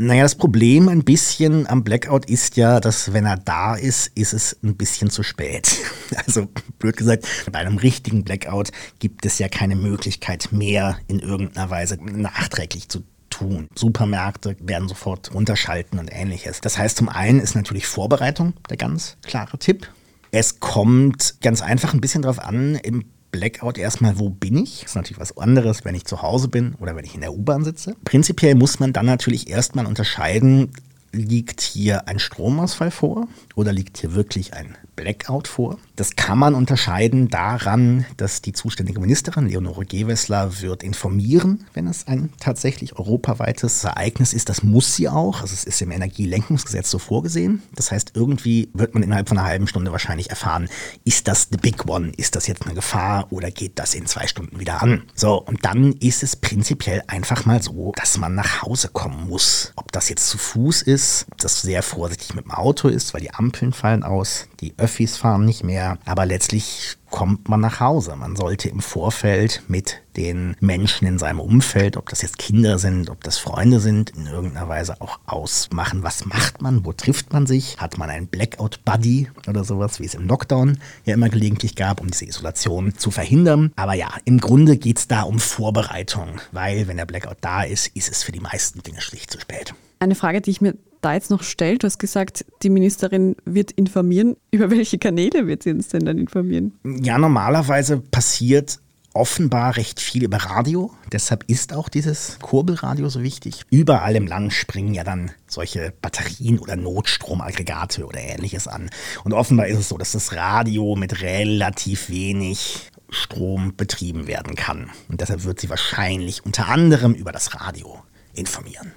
Naja, 0.00 0.22
das 0.22 0.36
Problem 0.36 0.88
ein 0.88 1.02
bisschen 1.02 1.66
am 1.66 1.82
Blackout 1.82 2.30
ist 2.30 2.56
ja, 2.56 2.78
dass 2.78 3.12
wenn 3.12 3.26
er 3.26 3.36
da 3.36 3.74
ist, 3.74 4.12
ist 4.14 4.32
es 4.32 4.56
ein 4.62 4.76
bisschen 4.76 5.10
zu 5.10 5.22
spät. 5.22 5.76
Also 6.26 6.48
blöd 6.78 6.96
gesagt, 6.96 7.26
bei 7.52 7.58
einem 7.58 7.76
richtigen 7.76 8.24
Blackout 8.24 8.70
gibt 8.98 9.26
es 9.26 9.38
ja 9.38 9.48
keine 9.48 9.76
Möglichkeit 9.76 10.52
mehr 10.52 10.98
in 11.06 11.18
irgendeiner 11.18 11.68
Weise 11.68 11.98
nachträglich 12.00 12.88
zu 12.88 13.02
tun. 13.28 13.68
Supermärkte 13.74 14.56
werden 14.60 14.88
sofort 14.88 15.34
runterschalten 15.34 15.98
und 15.98 16.10
ähnliches. 16.10 16.62
Das 16.62 16.78
heißt, 16.78 16.96
zum 16.96 17.10
einen 17.10 17.40
ist 17.40 17.54
natürlich 17.54 17.86
Vorbereitung 17.86 18.54
der 18.70 18.78
ganz 18.78 19.18
klare 19.22 19.58
Tipp. 19.58 19.90
Es 20.30 20.60
kommt 20.60 21.42
ganz 21.42 21.60
einfach 21.60 21.92
ein 21.92 22.00
bisschen 22.00 22.22
darauf 22.22 22.38
an, 22.38 22.76
im 22.76 23.04
Blackout 23.30 23.78
erstmal, 23.78 24.18
wo 24.18 24.30
bin 24.30 24.56
ich? 24.56 24.80
Das 24.80 24.90
ist 24.90 24.94
natürlich 24.96 25.20
was 25.20 25.36
anderes, 25.36 25.84
wenn 25.84 25.94
ich 25.94 26.04
zu 26.04 26.22
Hause 26.22 26.48
bin 26.48 26.74
oder 26.80 26.96
wenn 26.96 27.04
ich 27.04 27.14
in 27.14 27.20
der 27.20 27.32
U-Bahn 27.32 27.64
sitze. 27.64 27.96
Prinzipiell 28.04 28.54
muss 28.54 28.80
man 28.80 28.92
dann 28.92 29.06
natürlich 29.06 29.50
erstmal 29.50 29.86
unterscheiden, 29.86 30.70
liegt 31.12 31.60
hier 31.60 32.08
ein 32.08 32.18
Stromausfall 32.18 32.90
vor 32.90 33.28
oder 33.54 33.72
liegt 33.72 33.98
hier 33.98 34.14
wirklich 34.14 34.54
ein 34.54 34.76
Blackout 34.98 35.46
vor. 35.46 35.78
Das 35.94 36.16
kann 36.16 36.38
man 36.38 36.54
unterscheiden 36.54 37.28
daran, 37.28 38.04
dass 38.16 38.42
die 38.42 38.52
zuständige 38.52 39.00
Ministerin, 39.00 39.48
Leonore 39.48 39.86
Gewessler, 39.86 40.60
wird 40.60 40.82
informieren, 40.82 41.64
wenn 41.72 41.86
es 41.86 42.08
ein 42.08 42.30
tatsächlich 42.40 42.98
europaweites 42.98 43.84
Ereignis 43.84 44.32
ist. 44.32 44.48
Das 44.48 44.64
muss 44.64 44.96
sie 44.96 45.08
auch. 45.08 45.40
Also 45.40 45.54
es 45.54 45.64
ist 45.64 45.80
im 45.82 45.92
Energielenkungsgesetz 45.92 46.90
so 46.90 46.98
vorgesehen. 46.98 47.62
Das 47.76 47.92
heißt, 47.92 48.12
irgendwie 48.14 48.70
wird 48.74 48.94
man 48.94 49.04
innerhalb 49.04 49.28
von 49.28 49.38
einer 49.38 49.46
halben 49.46 49.68
Stunde 49.68 49.92
wahrscheinlich 49.92 50.30
erfahren, 50.30 50.68
ist 51.04 51.28
das 51.28 51.48
the 51.50 51.58
big 51.58 51.88
one? 51.88 52.12
Ist 52.16 52.34
das 52.34 52.48
jetzt 52.48 52.64
eine 52.64 52.74
Gefahr 52.74 53.28
oder 53.30 53.52
geht 53.52 53.78
das 53.78 53.94
in 53.94 54.06
zwei 54.06 54.26
Stunden 54.26 54.58
wieder 54.58 54.82
an? 54.82 55.04
So, 55.14 55.40
und 55.40 55.64
dann 55.64 55.92
ist 55.94 56.24
es 56.24 56.34
prinzipiell 56.34 57.02
einfach 57.06 57.44
mal 57.44 57.62
so, 57.62 57.92
dass 57.94 58.18
man 58.18 58.34
nach 58.34 58.62
Hause 58.62 58.88
kommen 58.88 59.28
muss. 59.28 59.72
Ob 59.76 59.92
das 59.92 60.08
jetzt 60.08 60.28
zu 60.28 60.38
Fuß 60.38 60.82
ist, 60.82 60.97
ob 61.30 61.38
das 61.38 61.62
sehr 61.62 61.82
vorsichtig 61.82 62.34
mit 62.34 62.44
dem 62.44 62.52
Auto 62.52 62.88
ist, 62.88 63.14
weil 63.14 63.20
die 63.20 63.34
Ampeln 63.34 63.72
fallen 63.72 64.02
aus, 64.02 64.48
die 64.60 64.74
Öffis 64.76 65.16
fahren 65.16 65.44
nicht 65.44 65.64
mehr, 65.64 65.98
aber 66.04 66.26
letztlich 66.26 66.96
kommt 67.10 67.48
man 67.48 67.60
nach 67.60 67.80
Hause. 67.80 68.16
Man 68.16 68.36
sollte 68.36 68.68
im 68.68 68.80
Vorfeld 68.80 69.62
mit 69.68 70.02
den 70.16 70.56
Menschen 70.60 71.06
in 71.06 71.18
seinem 71.18 71.40
Umfeld, 71.40 71.96
ob 71.96 72.08
das 72.08 72.22
jetzt 72.22 72.38
Kinder 72.38 72.78
sind, 72.78 73.08
ob 73.08 73.24
das 73.24 73.38
Freunde 73.38 73.80
sind, 73.80 74.10
in 74.10 74.26
irgendeiner 74.26 74.68
Weise 74.68 75.00
auch 75.00 75.18
ausmachen, 75.26 76.02
was 76.02 76.26
macht 76.26 76.60
man, 76.60 76.84
wo 76.84 76.92
trifft 76.92 77.32
man 77.32 77.46
sich, 77.46 77.78
hat 77.78 77.98
man 77.98 78.10
einen 78.10 78.26
Blackout-Buddy 78.26 79.30
oder 79.46 79.64
sowas, 79.64 80.00
wie 80.00 80.06
es 80.06 80.14
im 80.14 80.26
Lockdown 80.26 80.78
ja 81.04 81.14
immer 81.14 81.28
gelegentlich 81.28 81.76
gab, 81.76 82.00
um 82.00 82.08
diese 82.08 82.26
Isolation 82.26 82.96
zu 82.96 83.10
verhindern. 83.10 83.72
Aber 83.76 83.94
ja, 83.94 84.08
im 84.24 84.38
Grunde 84.38 84.76
geht 84.76 84.98
es 84.98 85.08
da 85.08 85.22
um 85.22 85.38
Vorbereitung, 85.38 86.40
weil 86.52 86.88
wenn 86.88 86.96
der 86.96 87.06
Blackout 87.06 87.38
da 87.40 87.62
ist, 87.62 87.88
ist 87.96 88.10
es 88.10 88.22
für 88.22 88.32
die 88.32 88.40
meisten 88.40 88.82
Dinge 88.82 89.00
schlicht 89.00 89.30
zu 89.30 89.40
spät. 89.40 89.74
Eine 90.00 90.14
Frage, 90.14 90.40
die 90.40 90.50
ich 90.50 90.60
mir 90.60 90.74
da 91.00 91.14
jetzt 91.14 91.30
noch 91.30 91.42
stellt, 91.42 91.82
du 91.82 91.86
hast 91.86 91.98
gesagt, 91.98 92.44
die 92.62 92.70
Ministerin 92.70 93.36
wird 93.44 93.72
informieren. 93.72 94.36
Über 94.50 94.70
welche 94.70 94.98
Kanäle 94.98 95.46
wird 95.46 95.62
sie 95.62 95.70
uns 95.70 95.88
denn 95.88 96.04
dann 96.04 96.18
informieren? 96.18 96.72
Ja, 96.84 97.18
normalerweise 97.18 97.98
passiert 97.98 98.80
offenbar 99.14 99.76
recht 99.76 100.00
viel 100.00 100.22
über 100.22 100.36
Radio. 100.36 100.92
Deshalb 101.10 101.44
ist 101.48 101.72
auch 101.72 101.88
dieses 101.88 102.38
Kurbelradio 102.40 103.08
so 103.08 103.22
wichtig. 103.22 103.62
Überall 103.70 104.14
im 104.14 104.26
Land 104.26 104.52
springen 104.52 104.94
ja 104.94 105.02
dann 105.02 105.32
solche 105.48 105.92
Batterien 106.00 106.58
oder 106.58 106.76
Notstromaggregate 106.76 108.06
oder 108.06 108.20
ähnliches 108.20 108.68
an. 108.68 108.90
Und 109.24 109.32
offenbar 109.32 109.66
ist 109.66 109.78
es 109.78 109.88
so, 109.88 109.98
dass 109.98 110.12
das 110.12 110.34
Radio 110.34 110.94
mit 110.94 111.20
relativ 111.20 112.10
wenig 112.10 112.90
Strom 113.10 113.74
betrieben 113.76 114.26
werden 114.26 114.54
kann. 114.54 114.90
Und 115.08 115.20
deshalb 115.20 115.44
wird 115.44 115.60
sie 115.60 115.70
wahrscheinlich 115.70 116.44
unter 116.44 116.68
anderem 116.68 117.14
über 117.14 117.32
das 117.32 117.60
Radio 117.60 117.98
informieren. 118.34 118.92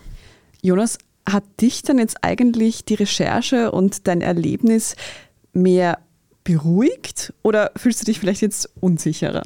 Jonas, 0.61 0.99
hat 1.31 1.43
dich 1.59 1.81
dann 1.83 1.97
jetzt 1.99 2.17
eigentlich 2.23 2.85
die 2.85 2.95
Recherche 2.95 3.71
und 3.71 4.07
dein 4.07 4.21
Erlebnis 4.21 4.95
mehr 5.53 5.99
beruhigt 6.43 7.33
oder 7.43 7.71
fühlst 7.75 8.01
du 8.01 8.05
dich 8.05 8.19
vielleicht 8.19 8.41
jetzt 8.41 8.69
unsicherer? 8.79 9.43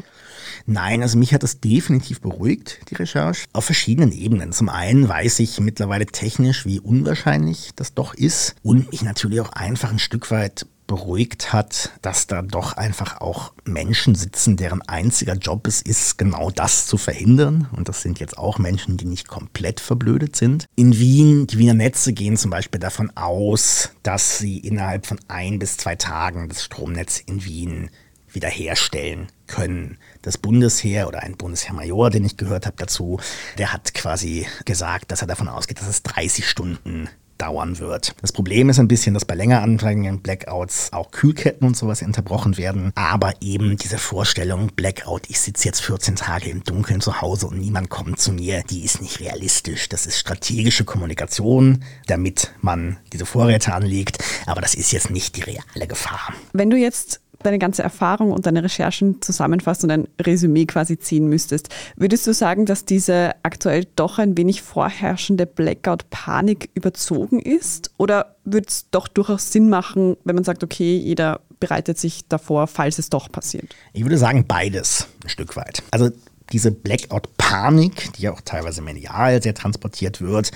Nein, 0.66 1.02
also 1.02 1.18
mich 1.18 1.34
hat 1.34 1.44
das 1.44 1.60
definitiv 1.60 2.22
beruhigt, 2.22 2.80
die 2.90 2.96
Recherche, 2.96 3.46
auf 3.54 3.66
verschiedenen 3.66 4.12
Ebenen. 4.12 4.52
Zum 4.52 4.70
einen 4.70 5.08
weiß 5.08 5.40
ich 5.40 5.60
mittlerweile 5.60 6.06
technisch, 6.06 6.66
wie 6.66 6.80
unwahrscheinlich 6.80 7.72
das 7.76 7.94
doch 7.94 8.14
ist 8.14 8.56
und 8.64 8.92
mich 8.92 9.04
natürlich 9.04 9.42
auch 9.42 9.52
einfach 9.52 9.92
ein 9.92 10.00
Stück 10.00 10.32
weit 10.32 10.66
beruhigt 10.88 11.54
hat, 11.54 11.92
dass 12.02 12.28
da 12.28 12.42
doch 12.42 12.74
einfach 12.74 13.22
auch 13.22 13.54
Menschen 13.64 14.16
sitzen, 14.16 14.58
deren 14.58 14.82
einziger 14.84 15.34
Job 15.34 15.68
es 15.68 15.82
ist, 15.82 16.18
genau 16.18 16.52
das 16.52 16.88
zu 16.88 16.98
verhindern. 16.98 17.68
Und 17.76 17.90
das 17.90 18.02
sind 18.02 18.20
jetzt 18.20 18.38
auch 18.38 18.60
Menschen, 18.60 18.98
die 18.98 19.06
nicht 19.06 19.28
komplett 19.28 19.80
verblödet 19.80 20.36
sind. 20.36 20.66
In 20.76 20.98
Wien, 20.98 21.48
die 21.48 21.58
Wiener 21.58 21.74
Netze 21.74 22.14
gehen 22.14 22.38
zum 22.38 22.52
Beispiel 22.52 22.80
davon 22.80 23.12
aus, 23.16 23.92
dass 24.04 24.38
sie 24.38 24.60
innerhalb 24.60 25.06
von 25.06 25.20
ein 25.28 25.60
bis 25.60 25.78
zwei 25.78 25.96
Tagen 25.96 26.50
das 26.50 26.64
Stromnetz 26.64 27.20
in 27.20 27.44
Wien 27.44 27.90
wiederherstellen 28.36 29.28
können. 29.48 29.98
Das 30.22 30.38
Bundesheer 30.38 31.08
oder 31.08 31.24
ein 31.24 31.38
Bundesheermajor, 31.38 32.10
den 32.10 32.26
ich 32.26 32.38
gehört 32.38 32.66
habe 32.66 32.76
dazu, 32.78 33.20
der 33.58 33.74
hat 33.74 33.94
quasi 33.94 34.46
gesagt, 34.66 35.12
dass 35.12 35.22
er 35.22 35.28
davon 35.28 35.48
ausgeht, 35.48 35.80
dass 35.80 35.88
es 35.88 36.04
30 36.04 36.48
Stunden 36.48 37.10
dauern 37.46 37.78
wird. 37.78 38.16
Das 38.22 38.32
Problem 38.32 38.70
ist 38.70 38.80
ein 38.80 38.88
bisschen, 38.88 39.14
dass 39.14 39.24
bei 39.24 39.36
länger 39.36 39.62
anfängenden 39.62 40.22
Blackouts 40.22 40.92
auch 40.92 41.12
Kühlketten 41.12 41.68
und 41.68 41.78
sowas 41.78 42.02
unterbrochen 42.02 42.58
werden. 42.58 42.92
Aber 42.96 43.34
eben 43.40 43.78
diese 43.78 44.00
Vorstellung, 44.00 44.72
Blackout, 44.76 45.30
ich 45.30 45.40
sitze 45.40 45.68
jetzt 45.68 45.82
14 45.82 46.16
Tage 46.16 46.50
im 46.50 46.64
Dunkeln 46.64 47.02
zu 47.02 47.22
Hause 47.22 47.48
und 47.48 47.60
niemand 47.60 47.90
kommt 47.90 48.20
zu 48.20 48.32
mir, 48.32 48.64
die 48.70 48.84
ist 48.84 49.02
nicht 49.02 49.20
realistisch. 49.20 49.90
Das 49.90 50.08
ist 50.08 50.18
strategische 50.18 50.86
Kommunikation, 50.86 51.84
damit 52.08 52.52
man 52.62 52.98
diese 53.14 53.28
Vorräte 53.28 53.74
anlegt. 53.74 54.18
Aber 54.48 54.62
das 54.62 54.74
ist 54.74 54.92
jetzt 54.92 55.12
nicht 55.12 55.36
die 55.36 55.42
reale 55.42 55.88
Gefahr. 55.88 56.34
Wenn 56.54 56.72
du 56.72 56.78
jetzt 56.78 57.22
deine 57.46 57.60
ganze 57.60 57.84
Erfahrung 57.84 58.32
und 58.32 58.46
deine 58.46 58.64
Recherchen 58.64 59.22
zusammenfasst 59.22 59.84
und 59.84 59.92
ein 59.92 60.08
Resümee 60.20 60.66
quasi 60.66 60.98
ziehen 60.98 61.28
müsstest, 61.28 61.70
würdest 61.96 62.26
du 62.28 62.34
sagen, 62.34 62.66
dass 62.66 62.86
diese 62.86 63.32
aktuell 63.44 63.86
doch 63.96 64.20
ein 64.20 64.38
wenig 64.38 64.62
vorherrschende 64.62 65.46
Blackout-Panik 65.46 66.70
überzogen 66.74 67.40
ist? 67.40 67.92
Oder 67.98 68.36
würde 68.44 68.68
es 68.68 68.90
doch 68.90 69.08
durchaus 69.08 69.52
Sinn 69.52 69.70
machen, 69.70 70.18
wenn 70.24 70.36
man 70.36 70.44
sagt, 70.44 70.64
okay, 70.64 70.98
jeder 70.98 71.42
bereitet 71.60 71.98
sich 71.98 72.28
davor, 72.28 72.68
falls 72.68 73.00
es 73.00 73.10
doch 73.10 73.32
passiert? 73.32 73.76
Ich 73.94 74.04
würde 74.04 74.18
sagen, 74.18 74.46
beides 74.48 75.08
ein 75.24 75.30
Stück 75.30 75.56
weit. 75.56 75.84
Also 75.92 76.12
diese 76.52 76.72
Blackout-Panik, 76.72 78.14
die 78.14 78.24
ja 78.24 78.34
auch 78.34 78.42
teilweise 78.42 78.82
medial 78.82 79.42
sehr 79.42 79.54
transportiert 79.54 80.22
wird, 80.22 80.52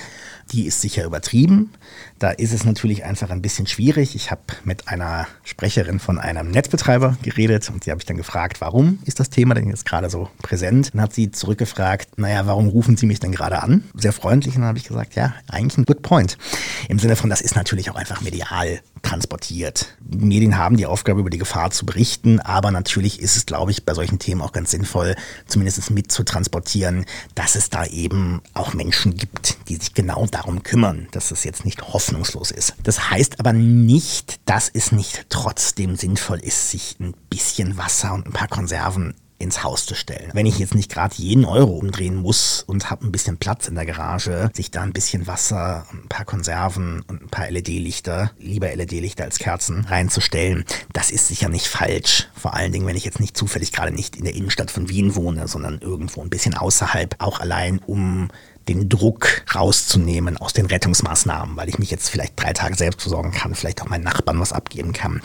die 0.51 0.65
ist 0.65 0.81
sicher 0.81 1.05
übertrieben. 1.05 1.71
Da 2.17 2.31
ist 2.31 2.53
es 2.53 2.65
natürlich 2.65 3.05
einfach 3.05 3.29
ein 3.29 3.41
bisschen 3.41 3.67
schwierig. 3.67 4.15
Ich 4.15 4.31
habe 4.31 4.41
mit 4.63 4.87
einer 4.87 5.27
Sprecherin 5.43 5.99
von 5.99 6.17
einem 6.17 6.51
Netzbetreiber 6.51 7.17
geredet 7.21 7.69
und 7.69 7.83
sie 7.83 7.91
habe 7.91 8.01
ich 8.01 8.05
dann 8.05 8.17
gefragt, 8.17 8.61
warum 8.61 8.99
ist 9.05 9.19
das 9.19 9.29
Thema 9.29 9.53
denn 9.55 9.69
jetzt 9.69 9.85
gerade 9.85 10.09
so 10.09 10.29
präsent? 10.41 10.91
Dann 10.93 11.01
hat 11.01 11.13
sie 11.13 11.31
zurückgefragt, 11.31 12.17
naja, 12.17 12.45
warum 12.45 12.67
rufen 12.67 12.97
Sie 12.97 13.05
mich 13.05 13.19
denn 13.19 13.31
gerade 13.31 13.61
an? 13.61 13.83
Sehr 13.95 14.13
freundlich. 14.13 14.55
Und 14.55 14.61
dann 14.61 14.69
habe 14.69 14.77
ich 14.77 14.87
gesagt, 14.87 15.15
ja, 15.15 15.33
eigentlich 15.47 15.77
ein 15.77 15.85
good 15.85 16.01
point. 16.01 16.37
Im 16.87 16.99
Sinne 16.99 17.15
von, 17.15 17.29
das 17.29 17.41
ist 17.41 17.55
natürlich 17.55 17.89
auch 17.89 17.95
einfach 17.95 18.21
medial 18.21 18.81
transportiert. 19.01 19.95
Medien 20.01 20.57
haben 20.57 20.77
die 20.77 20.85
Aufgabe, 20.85 21.19
über 21.19 21.29
die 21.29 21.37
Gefahr 21.37 21.71
zu 21.71 21.85
berichten, 21.85 22.39
aber 22.39 22.71
natürlich 22.71 23.21
ist 23.21 23.35
es, 23.35 23.45
glaube 23.45 23.71
ich, 23.71 23.85
bei 23.85 23.93
solchen 23.93 24.19
Themen 24.19 24.41
auch 24.41 24.51
ganz 24.51 24.71
sinnvoll, 24.71 25.15
zumindest 25.47 25.89
mit 25.91 26.11
zu 26.11 26.23
transportieren, 26.23 27.05
dass 27.35 27.55
es 27.55 27.69
da 27.69 27.85
eben 27.85 28.41
auch 28.53 28.73
Menschen 28.73 29.15
gibt, 29.15 29.57
die 29.67 29.75
sich 29.75 29.93
genau 29.93 30.25
darum 30.27 30.63
kümmern, 30.63 31.07
dass 31.11 31.31
es 31.31 31.43
jetzt 31.43 31.65
nicht 31.65 31.81
hoffnungslos 31.81 32.51
ist. 32.51 32.73
Das 32.83 33.09
heißt 33.09 33.39
aber 33.39 33.53
nicht, 33.53 34.39
dass 34.45 34.69
es 34.73 34.91
nicht 34.91 35.25
trotzdem 35.29 35.95
sinnvoll 35.95 36.39
ist, 36.39 36.71
sich 36.71 36.97
ein 36.99 37.13
bisschen 37.29 37.77
Wasser 37.77 38.13
und 38.13 38.27
ein 38.27 38.33
paar 38.33 38.47
Konserven 38.47 39.13
ins 39.39 39.63
Haus 39.63 39.85
zu 39.85 39.95
stellen. 39.95 40.29
Wenn 40.33 40.45
ich 40.45 40.59
jetzt 40.59 40.75
nicht 40.75 40.91
gerade 40.91 41.15
jeden 41.17 41.45
Euro 41.45 41.71
umdrehen 41.71 42.15
muss 42.15 42.63
und 42.67 42.91
habe 42.91 43.07
ein 43.07 43.11
bisschen 43.11 43.37
Platz 43.37 43.67
in 43.67 43.75
der 43.75 43.85
Garage, 43.85 44.51
sich 44.53 44.69
da 44.69 44.81
ein 44.81 44.93
bisschen 44.93 45.27
Wasser, 45.27 45.87
ein 45.91 46.07
paar 46.09 46.25
Konserven 46.25 47.01
und 47.07 47.23
ein 47.23 47.29
paar 47.29 47.49
LED-Lichter, 47.49 48.31
lieber 48.37 48.75
LED-Lichter 48.75 49.23
als 49.23 49.39
Kerzen, 49.39 49.85
reinzustellen, 49.85 50.65
das 50.93 51.09
ist 51.09 51.27
sicher 51.27 51.47
nicht 51.47 51.67
falsch. 51.67 52.27
Vor 52.35 52.53
allen 52.53 52.73
Dingen, 52.73 52.85
wenn 52.85 52.97
ich 52.97 53.05
jetzt 53.05 53.21
nicht 53.21 53.37
zufällig 53.37 53.71
gerade 53.71 53.93
nicht 53.93 54.17
in 54.17 54.25
der 54.25 54.35
Innenstadt 54.35 54.71
von 54.71 54.89
Wien 54.89 55.15
wohne, 55.15 55.47
sondern 55.47 55.79
irgendwo 55.79 56.21
ein 56.21 56.29
bisschen 56.29 56.53
außerhalb, 56.53 57.15
auch 57.19 57.39
allein 57.39 57.79
um 57.79 58.29
den 58.69 58.87
Druck 58.87 59.43
rauszunehmen 59.53 60.37
aus 60.37 60.53
den 60.53 60.67
Rettungsmaßnahmen, 60.67 61.57
weil 61.57 61.69
ich 61.69 61.79
mich 61.79 61.89
jetzt 61.89 62.09
vielleicht 62.09 62.39
drei 62.39 62.53
Tage 62.53 62.75
selbst 62.75 63.01
versorgen 63.01 63.31
kann, 63.31 63.55
vielleicht 63.55 63.81
auch 63.81 63.89
meinen 63.89 64.03
Nachbarn 64.03 64.39
was 64.39 64.53
abgeben 64.53 64.93
kann. 64.93 65.21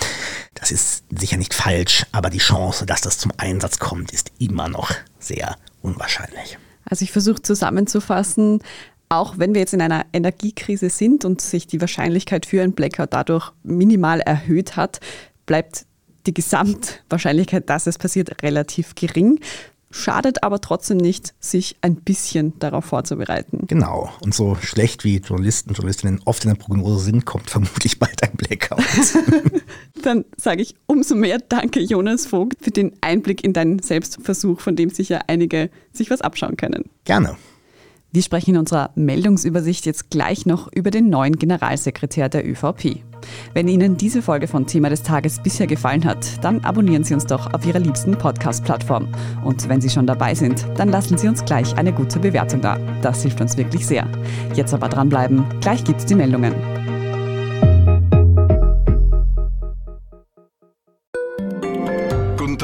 Das 0.54 0.72
ist 0.72 1.04
sicher 1.10 1.36
nicht 1.36 1.52
falsch, 1.52 2.06
aber 2.10 2.30
die 2.30 2.38
Chance, 2.38 2.86
dass 2.86 3.02
das 3.02 3.18
zum 3.18 3.32
Einsatz 3.36 3.78
kommt, 3.78 4.12
ist 4.12 4.32
immer 4.38 4.68
noch 4.68 4.92
sehr 5.18 5.56
unwahrscheinlich. 5.82 6.58
Also 6.88 7.04
ich 7.04 7.12
versuche 7.12 7.42
zusammenzufassen, 7.42 8.60
auch 9.10 9.38
wenn 9.38 9.52
wir 9.52 9.60
jetzt 9.60 9.74
in 9.74 9.82
einer 9.82 10.06
Energiekrise 10.14 10.88
sind 10.88 11.26
und 11.26 11.42
sich 11.42 11.66
die 11.66 11.82
Wahrscheinlichkeit 11.82 12.46
für 12.46 12.62
ein 12.62 12.72
Blackout 12.72 13.12
dadurch 13.12 13.52
minimal 13.62 14.20
erhöht 14.20 14.76
hat, 14.76 15.00
bleibt 15.44 15.84
die 16.26 16.32
Gesamtwahrscheinlichkeit, 16.32 17.68
dass 17.68 17.86
es 17.86 17.98
passiert, 17.98 18.42
relativ 18.42 18.94
gering 18.94 19.40
schadet 19.94 20.42
aber 20.42 20.60
trotzdem 20.60 20.96
nicht, 20.96 21.34
sich 21.38 21.76
ein 21.80 21.94
bisschen 21.94 22.58
darauf 22.58 22.84
vorzubereiten. 22.84 23.66
Genau. 23.68 24.10
Und 24.20 24.34
so 24.34 24.56
schlecht 24.56 25.04
wie 25.04 25.18
Journalisten 25.18 25.70
und 25.70 25.76
Journalistinnen 25.76 26.20
oft 26.24 26.44
in 26.44 26.50
der 26.50 26.56
Prognose 26.56 27.04
sind, 27.04 27.24
kommt 27.24 27.48
vermutlich 27.48 28.00
bald 28.00 28.20
ein 28.22 28.32
Blackout. 28.36 28.82
Dann 30.02 30.24
sage 30.36 30.62
ich 30.62 30.74
umso 30.86 31.14
mehr 31.14 31.38
Danke, 31.38 31.80
Jonas 31.80 32.26
Vogt, 32.26 32.56
für 32.60 32.72
den 32.72 32.92
Einblick 33.02 33.44
in 33.44 33.52
deinen 33.52 33.78
Selbstversuch, 33.78 34.60
von 34.60 34.74
dem 34.74 34.90
sicher 34.90 35.22
einige 35.28 35.70
sich 35.92 36.10
was 36.10 36.22
abschauen 36.22 36.56
können. 36.56 36.90
Gerne. 37.04 37.36
Wir 38.10 38.22
sprechen 38.22 38.54
in 38.54 38.58
unserer 38.58 38.90
Meldungsübersicht 38.96 39.86
jetzt 39.86 40.10
gleich 40.10 40.44
noch 40.44 40.72
über 40.72 40.90
den 40.90 41.08
neuen 41.08 41.36
Generalsekretär 41.36 42.28
der 42.28 42.48
ÖVP. 42.48 43.02
Wenn 43.52 43.68
Ihnen 43.68 43.96
diese 43.96 44.22
Folge 44.22 44.46
von 44.46 44.66
Thema 44.66 44.90
des 44.90 45.02
Tages 45.02 45.40
bisher 45.42 45.66
gefallen 45.66 46.04
hat, 46.04 46.44
dann 46.44 46.64
abonnieren 46.64 47.04
Sie 47.04 47.14
uns 47.14 47.26
doch 47.26 47.52
auf 47.52 47.64
Ihrer 47.66 47.78
liebsten 47.78 48.12
Podcast-Plattform. 48.16 49.08
Und 49.44 49.68
wenn 49.68 49.80
Sie 49.80 49.90
schon 49.90 50.06
dabei 50.06 50.34
sind, 50.34 50.66
dann 50.76 50.88
lassen 50.88 51.18
Sie 51.18 51.28
uns 51.28 51.44
gleich 51.44 51.76
eine 51.76 51.92
gute 51.92 52.18
Bewertung 52.18 52.60
da. 52.60 52.78
Das 53.02 53.22
hilft 53.22 53.40
uns 53.40 53.56
wirklich 53.56 53.86
sehr. 53.86 54.06
Jetzt 54.54 54.74
aber 54.74 54.88
dranbleiben, 54.88 55.44
gleich 55.60 55.84
gibt's 55.84 56.06
die 56.06 56.14
Meldungen. 56.14 56.54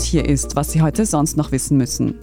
Und 0.00 0.06
hier 0.06 0.24
ist, 0.24 0.56
was 0.56 0.72
Sie 0.72 0.80
heute 0.80 1.04
sonst 1.04 1.36
noch 1.36 1.52
wissen 1.52 1.76
müssen. 1.76 2.14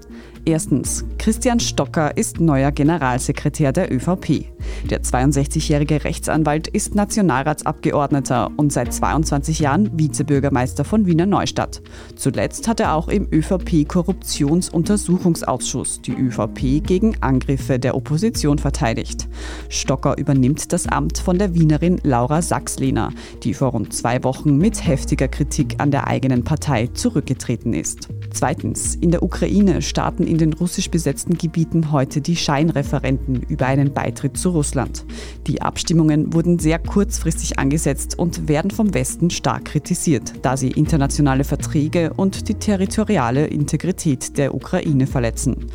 Erstens, 0.48 1.06
Christian 1.20 1.60
Stocker 1.60 2.16
ist 2.16 2.40
neuer 2.40 2.72
Generalsekretär 2.72 3.74
der 3.74 3.94
ÖVP. 3.94 4.46
Der 4.90 5.04
62-jährige 5.04 6.06
Rechtsanwalt 6.06 6.70
ist 6.70 6.96
Nationalratsabgeordneter 6.96 8.52
und 8.56 8.72
seit 8.72 8.94
22 8.94 9.60
Jahren 9.60 10.00
Vizebürgermeister 10.00 10.86
von 10.86 11.06
Wiener 11.06 11.26
Neustadt. 11.26 11.82
Zuletzt 12.16 12.70
hat 12.70 12.80
er 12.80 12.94
auch 12.94 13.10
im 13.10 13.28
ÖVP-Korruptionsuntersuchungsausschuss 13.30 16.02
die 16.02 16.14
ÖVP 16.14 16.82
gegen 16.86 17.22
Angriffe 17.22 17.78
der 17.78 17.96
Opposition 17.96 18.58
verteidigt. 18.58 19.28
Stocker 19.68 20.18
übernimmt 20.18 20.72
das 20.72 20.88
Amt 20.88 21.18
von 21.18 21.38
der 21.38 21.56
Wienerin 21.56 22.00
Laura 22.04 22.42
Sachslehner, 22.42 23.12
die 23.44 23.54
vor 23.54 23.72
rund 23.72 23.94
zwei 23.94 24.24
Wochen 24.24 24.58
mit 24.58 24.88
heftiger 24.88 25.28
Kritik 25.28 25.76
an 25.80 25.92
der 25.92 26.08
eigenen 26.08 26.46
Partei 26.46 26.88
zurückgetreten 26.94 27.67
ist. 27.74 28.10
Zweitens, 28.32 28.96
in 28.96 29.12
der 29.12 29.24
Ukraine 29.24 29.82
starten 29.82 30.28
in 30.28 30.38
den 30.38 30.54
russisch 30.54 30.90
besetzten 30.90 31.38
Gebieten 31.38 31.92
heute 31.92 32.22
die 32.22 32.36
Scheinreferenten 32.36 33.42
über 33.44 33.66
einen 33.66 33.94
Beitritt 33.94 34.38
zu 34.38 34.50
Russland. 34.50 35.06
Die 35.48 35.62
Abstimmungen 35.62 36.34
wurden 36.34 36.60
sehr 36.60 36.80
kurzfristig 36.80 37.58
angesetzt 37.58 38.18
und 38.20 38.48
werden 38.48 38.72
vom 38.72 38.94
Westen 38.94 39.30
stark 39.30 39.66
kritisiert, 39.66 40.34
da 40.42 40.58
sie 40.58 40.70
internationale 40.70 41.44
Verträge 41.44 42.14
und 42.16 42.50
die 42.50 42.56
territoriale 42.56 43.48
Integrität 43.48 44.38
der 44.38 44.54
Ukraine 44.54 45.08
verletzen. 45.08 45.68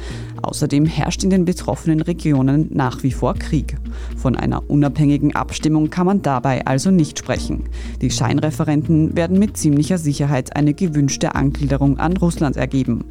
Außerdem 0.43 0.87
herrscht 0.87 1.23
in 1.23 1.31
den 1.31 1.45
betroffenen 1.45 2.03
Regionen 2.03 2.69
nach 2.71 3.03
wie 3.03 3.13
vor 3.13 3.35
Krieg. 3.35 3.77
Von 4.17 4.37
einer 4.37 4.69
unabhängigen 4.69 5.35
Abstimmung 5.35 5.89
kann 5.89 6.07
man 6.07 6.23
dabei 6.23 6.67
also 6.67 6.91
nicht 6.91 7.19
sprechen. 7.19 7.65
Die 8.01 8.11
Scheinreferenten 8.11 9.17
werden 9.17 9.39
mit 9.39 9.57
ziemlicher 9.57 9.99
Sicherheit 9.99 10.57
eine 10.57 10.75
gewünschte 10.75 11.35
Angliederung 11.37 11.99
an 11.99 12.17
Russland 12.17 12.57
ergeben. 12.57 13.05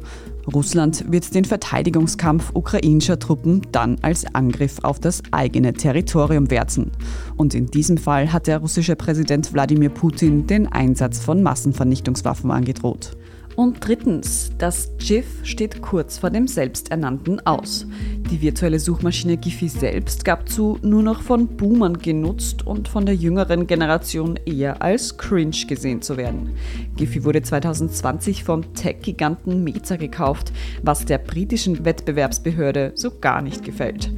Russland 0.52 1.10
wird 1.10 1.34
den 1.34 1.44
Verteidigungskampf 1.44 2.50
ukrainischer 2.54 3.18
Truppen 3.18 3.62
dann 3.70 3.96
als 4.02 4.26
Angriff 4.34 4.80
auf 4.82 4.98
das 4.98 5.22
eigene 5.30 5.72
Territorium 5.72 6.50
werten. 6.50 6.90
Und 7.36 7.54
in 7.54 7.66
diesem 7.66 7.96
Fall 7.96 8.32
hat 8.32 8.46
der 8.46 8.58
russische 8.58 8.96
Präsident 8.96 9.52
Wladimir 9.52 9.90
Putin 9.90 10.46
den 10.46 10.66
Einsatz 10.66 11.20
von 11.20 11.42
Massenvernichtungswaffen 11.42 12.50
angedroht. 12.50 13.16
Und 13.54 13.86
drittens, 13.86 14.52
das 14.58 14.92
GIF 14.98 15.26
steht 15.44 15.82
kurz 15.82 16.18
vor 16.18 16.30
dem 16.30 16.48
selbsternannten 16.48 17.46
Aus. 17.46 17.86
Die 18.30 18.40
virtuelle 18.40 18.78
Suchmaschine 18.78 19.36
Giphy 19.36 19.68
selbst 19.68 20.24
gab 20.24 20.48
zu, 20.48 20.78
nur 20.82 21.02
noch 21.02 21.20
von 21.20 21.48
Boomern 21.48 21.98
genutzt 21.98 22.66
und 22.66 22.88
von 22.88 23.04
der 23.04 23.14
jüngeren 23.14 23.66
Generation 23.66 24.38
eher 24.46 24.80
als 24.80 25.18
cringe 25.18 25.66
gesehen 25.68 26.00
zu 26.00 26.16
werden. 26.16 26.54
Giphy 26.96 27.24
wurde 27.24 27.42
2020 27.42 28.44
vom 28.44 28.72
Tech-Giganten 28.72 29.62
Meta 29.62 29.96
gekauft, 29.96 30.52
was 30.82 31.04
der 31.04 31.18
britischen 31.18 31.84
Wettbewerbsbehörde 31.84 32.92
so 32.94 33.10
gar 33.20 33.42
nicht 33.42 33.64
gefällt. 33.64 34.10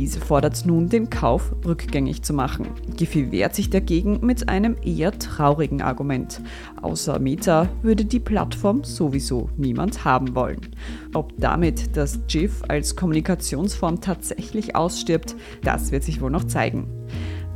Diese 0.00 0.18
fordert 0.18 0.64
nun, 0.64 0.88
den 0.88 1.10
Kauf 1.10 1.54
rückgängig 1.62 2.22
zu 2.22 2.32
machen. 2.32 2.68
Giphy 2.96 3.30
wehrt 3.32 3.54
sich 3.54 3.68
dagegen 3.68 4.20
mit 4.24 4.48
einem 4.48 4.76
eher 4.82 5.18
traurigen 5.18 5.82
Argument. 5.82 6.40
Außer 6.80 7.18
Meta 7.18 7.68
würde 7.82 8.06
die 8.06 8.18
Plattform 8.18 8.82
sowieso 8.82 9.50
niemand 9.58 10.06
haben 10.06 10.34
wollen. 10.34 10.70
Ob 11.12 11.34
damit 11.36 11.98
das 11.98 12.18
GIF 12.28 12.62
als 12.66 12.96
Kommunikationsform 12.96 14.00
tatsächlich 14.00 14.74
ausstirbt, 14.74 15.36
das 15.62 15.92
wird 15.92 16.04
sich 16.04 16.22
wohl 16.22 16.30
noch 16.30 16.44
zeigen. 16.44 16.99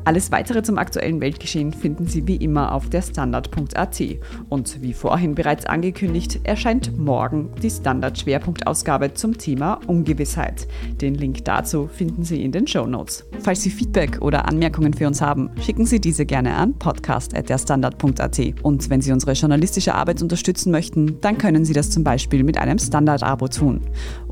Alles 0.06 0.30
weitere 0.30 0.62
zum 0.62 0.76
aktuellen 0.76 1.22
Weltgeschehen 1.22 1.72
finden 1.72 2.06
Sie 2.06 2.26
wie 2.26 2.36
immer 2.36 2.72
auf 2.72 2.90
der 2.90 3.00
Standard.at. 3.00 4.02
Und 4.50 4.82
wie 4.82 4.92
vorhin 4.92 5.34
bereits 5.34 5.64
angekündigt, 5.64 6.40
erscheint 6.44 6.98
morgen 6.98 7.48
die 7.62 7.70
Standard-Schwerpunktausgabe 7.70 9.14
zum 9.14 9.38
Thema 9.38 9.80
Ungewissheit. 9.86 10.68
Den 11.00 11.14
Link 11.14 11.46
dazu 11.46 11.88
finden 11.88 12.22
Sie 12.22 12.44
in 12.44 12.52
den 12.52 12.66
Show 12.66 12.86
Notes. 12.86 13.24
Falls 13.40 13.62
Sie 13.62 13.70
Feedback 13.70 14.20
oder 14.20 14.46
Anmerkungen 14.46 14.92
für 14.92 15.06
uns 15.06 15.22
haben, 15.22 15.48
schicken 15.62 15.86
Sie 15.86 16.00
diese 16.00 16.26
gerne 16.26 16.54
an 16.54 16.74
podcast.derstandard.at. 16.74 18.40
Und 18.62 18.90
wenn 18.90 19.00
Sie 19.00 19.10
unsere 19.10 19.32
journalistische 19.32 19.94
Arbeit 19.94 20.20
unterstützen 20.20 20.70
möchten, 20.70 21.18
dann 21.22 21.38
können 21.38 21.64
Sie 21.64 21.72
das 21.72 21.88
zum 21.88 22.04
Beispiel 22.04 22.44
mit 22.44 22.58
einem 22.58 22.78
Standard-Abo 22.78 23.48
tun. 23.48 23.80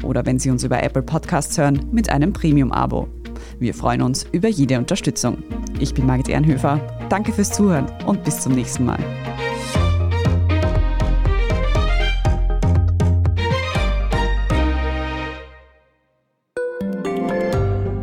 Oder 0.02 0.26
wenn 0.26 0.38
Sie 0.38 0.50
uns 0.50 0.64
über 0.64 0.82
Apple 0.82 1.02
Podcasts 1.02 1.56
hören, 1.56 1.88
mit 1.92 2.11
einem 2.11 2.35
Premium-Abo. 2.35 3.08
Wir 3.62 3.75
freuen 3.75 4.03
uns 4.03 4.27
über 4.33 4.48
jede 4.48 4.77
Unterstützung. 4.77 5.44
Ich 5.79 5.94
bin 5.94 6.05
Margit 6.05 6.29
Ehrenhöfer. 6.29 6.81
Danke 7.09 7.33
fürs 7.33 7.53
Zuhören 7.53 7.87
und 8.07 8.25
bis 8.25 8.40
zum 8.40 8.55
nächsten 8.55 8.85
Mal. 8.85 8.98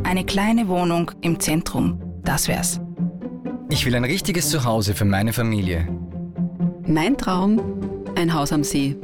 Eine 0.05 0.23
kleine 0.23 0.69
Wohnung 0.69 1.11
im 1.19 1.41
Zentrum, 1.41 2.01
das 2.23 2.47
wär's. 2.47 2.79
Ich 3.69 3.85
will 3.85 3.95
ein 3.95 4.05
richtiges 4.05 4.49
Zuhause 4.49 4.93
für 4.93 5.03
meine 5.03 5.33
Familie. 5.33 5.89
Mein 6.87 7.17
Traum, 7.17 7.59
ein 8.15 8.33
Haus 8.33 8.53
am 8.53 8.63
See. 8.63 8.95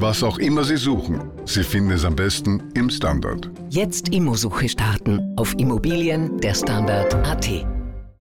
Was 0.00 0.22
auch 0.22 0.38
immer 0.38 0.64
Sie 0.64 0.78
suchen, 0.78 1.20
Sie 1.48 1.64
finden 1.64 1.92
es 1.92 2.04
am 2.04 2.14
besten 2.14 2.62
im 2.74 2.90
Standard. 2.90 3.50
Jetzt 3.70 4.10
Immosuche 4.10 4.68
starten 4.68 5.32
auf 5.36 5.54
Immobilien 5.58 6.38
der 6.42 6.52
Standard.at. 6.52 7.77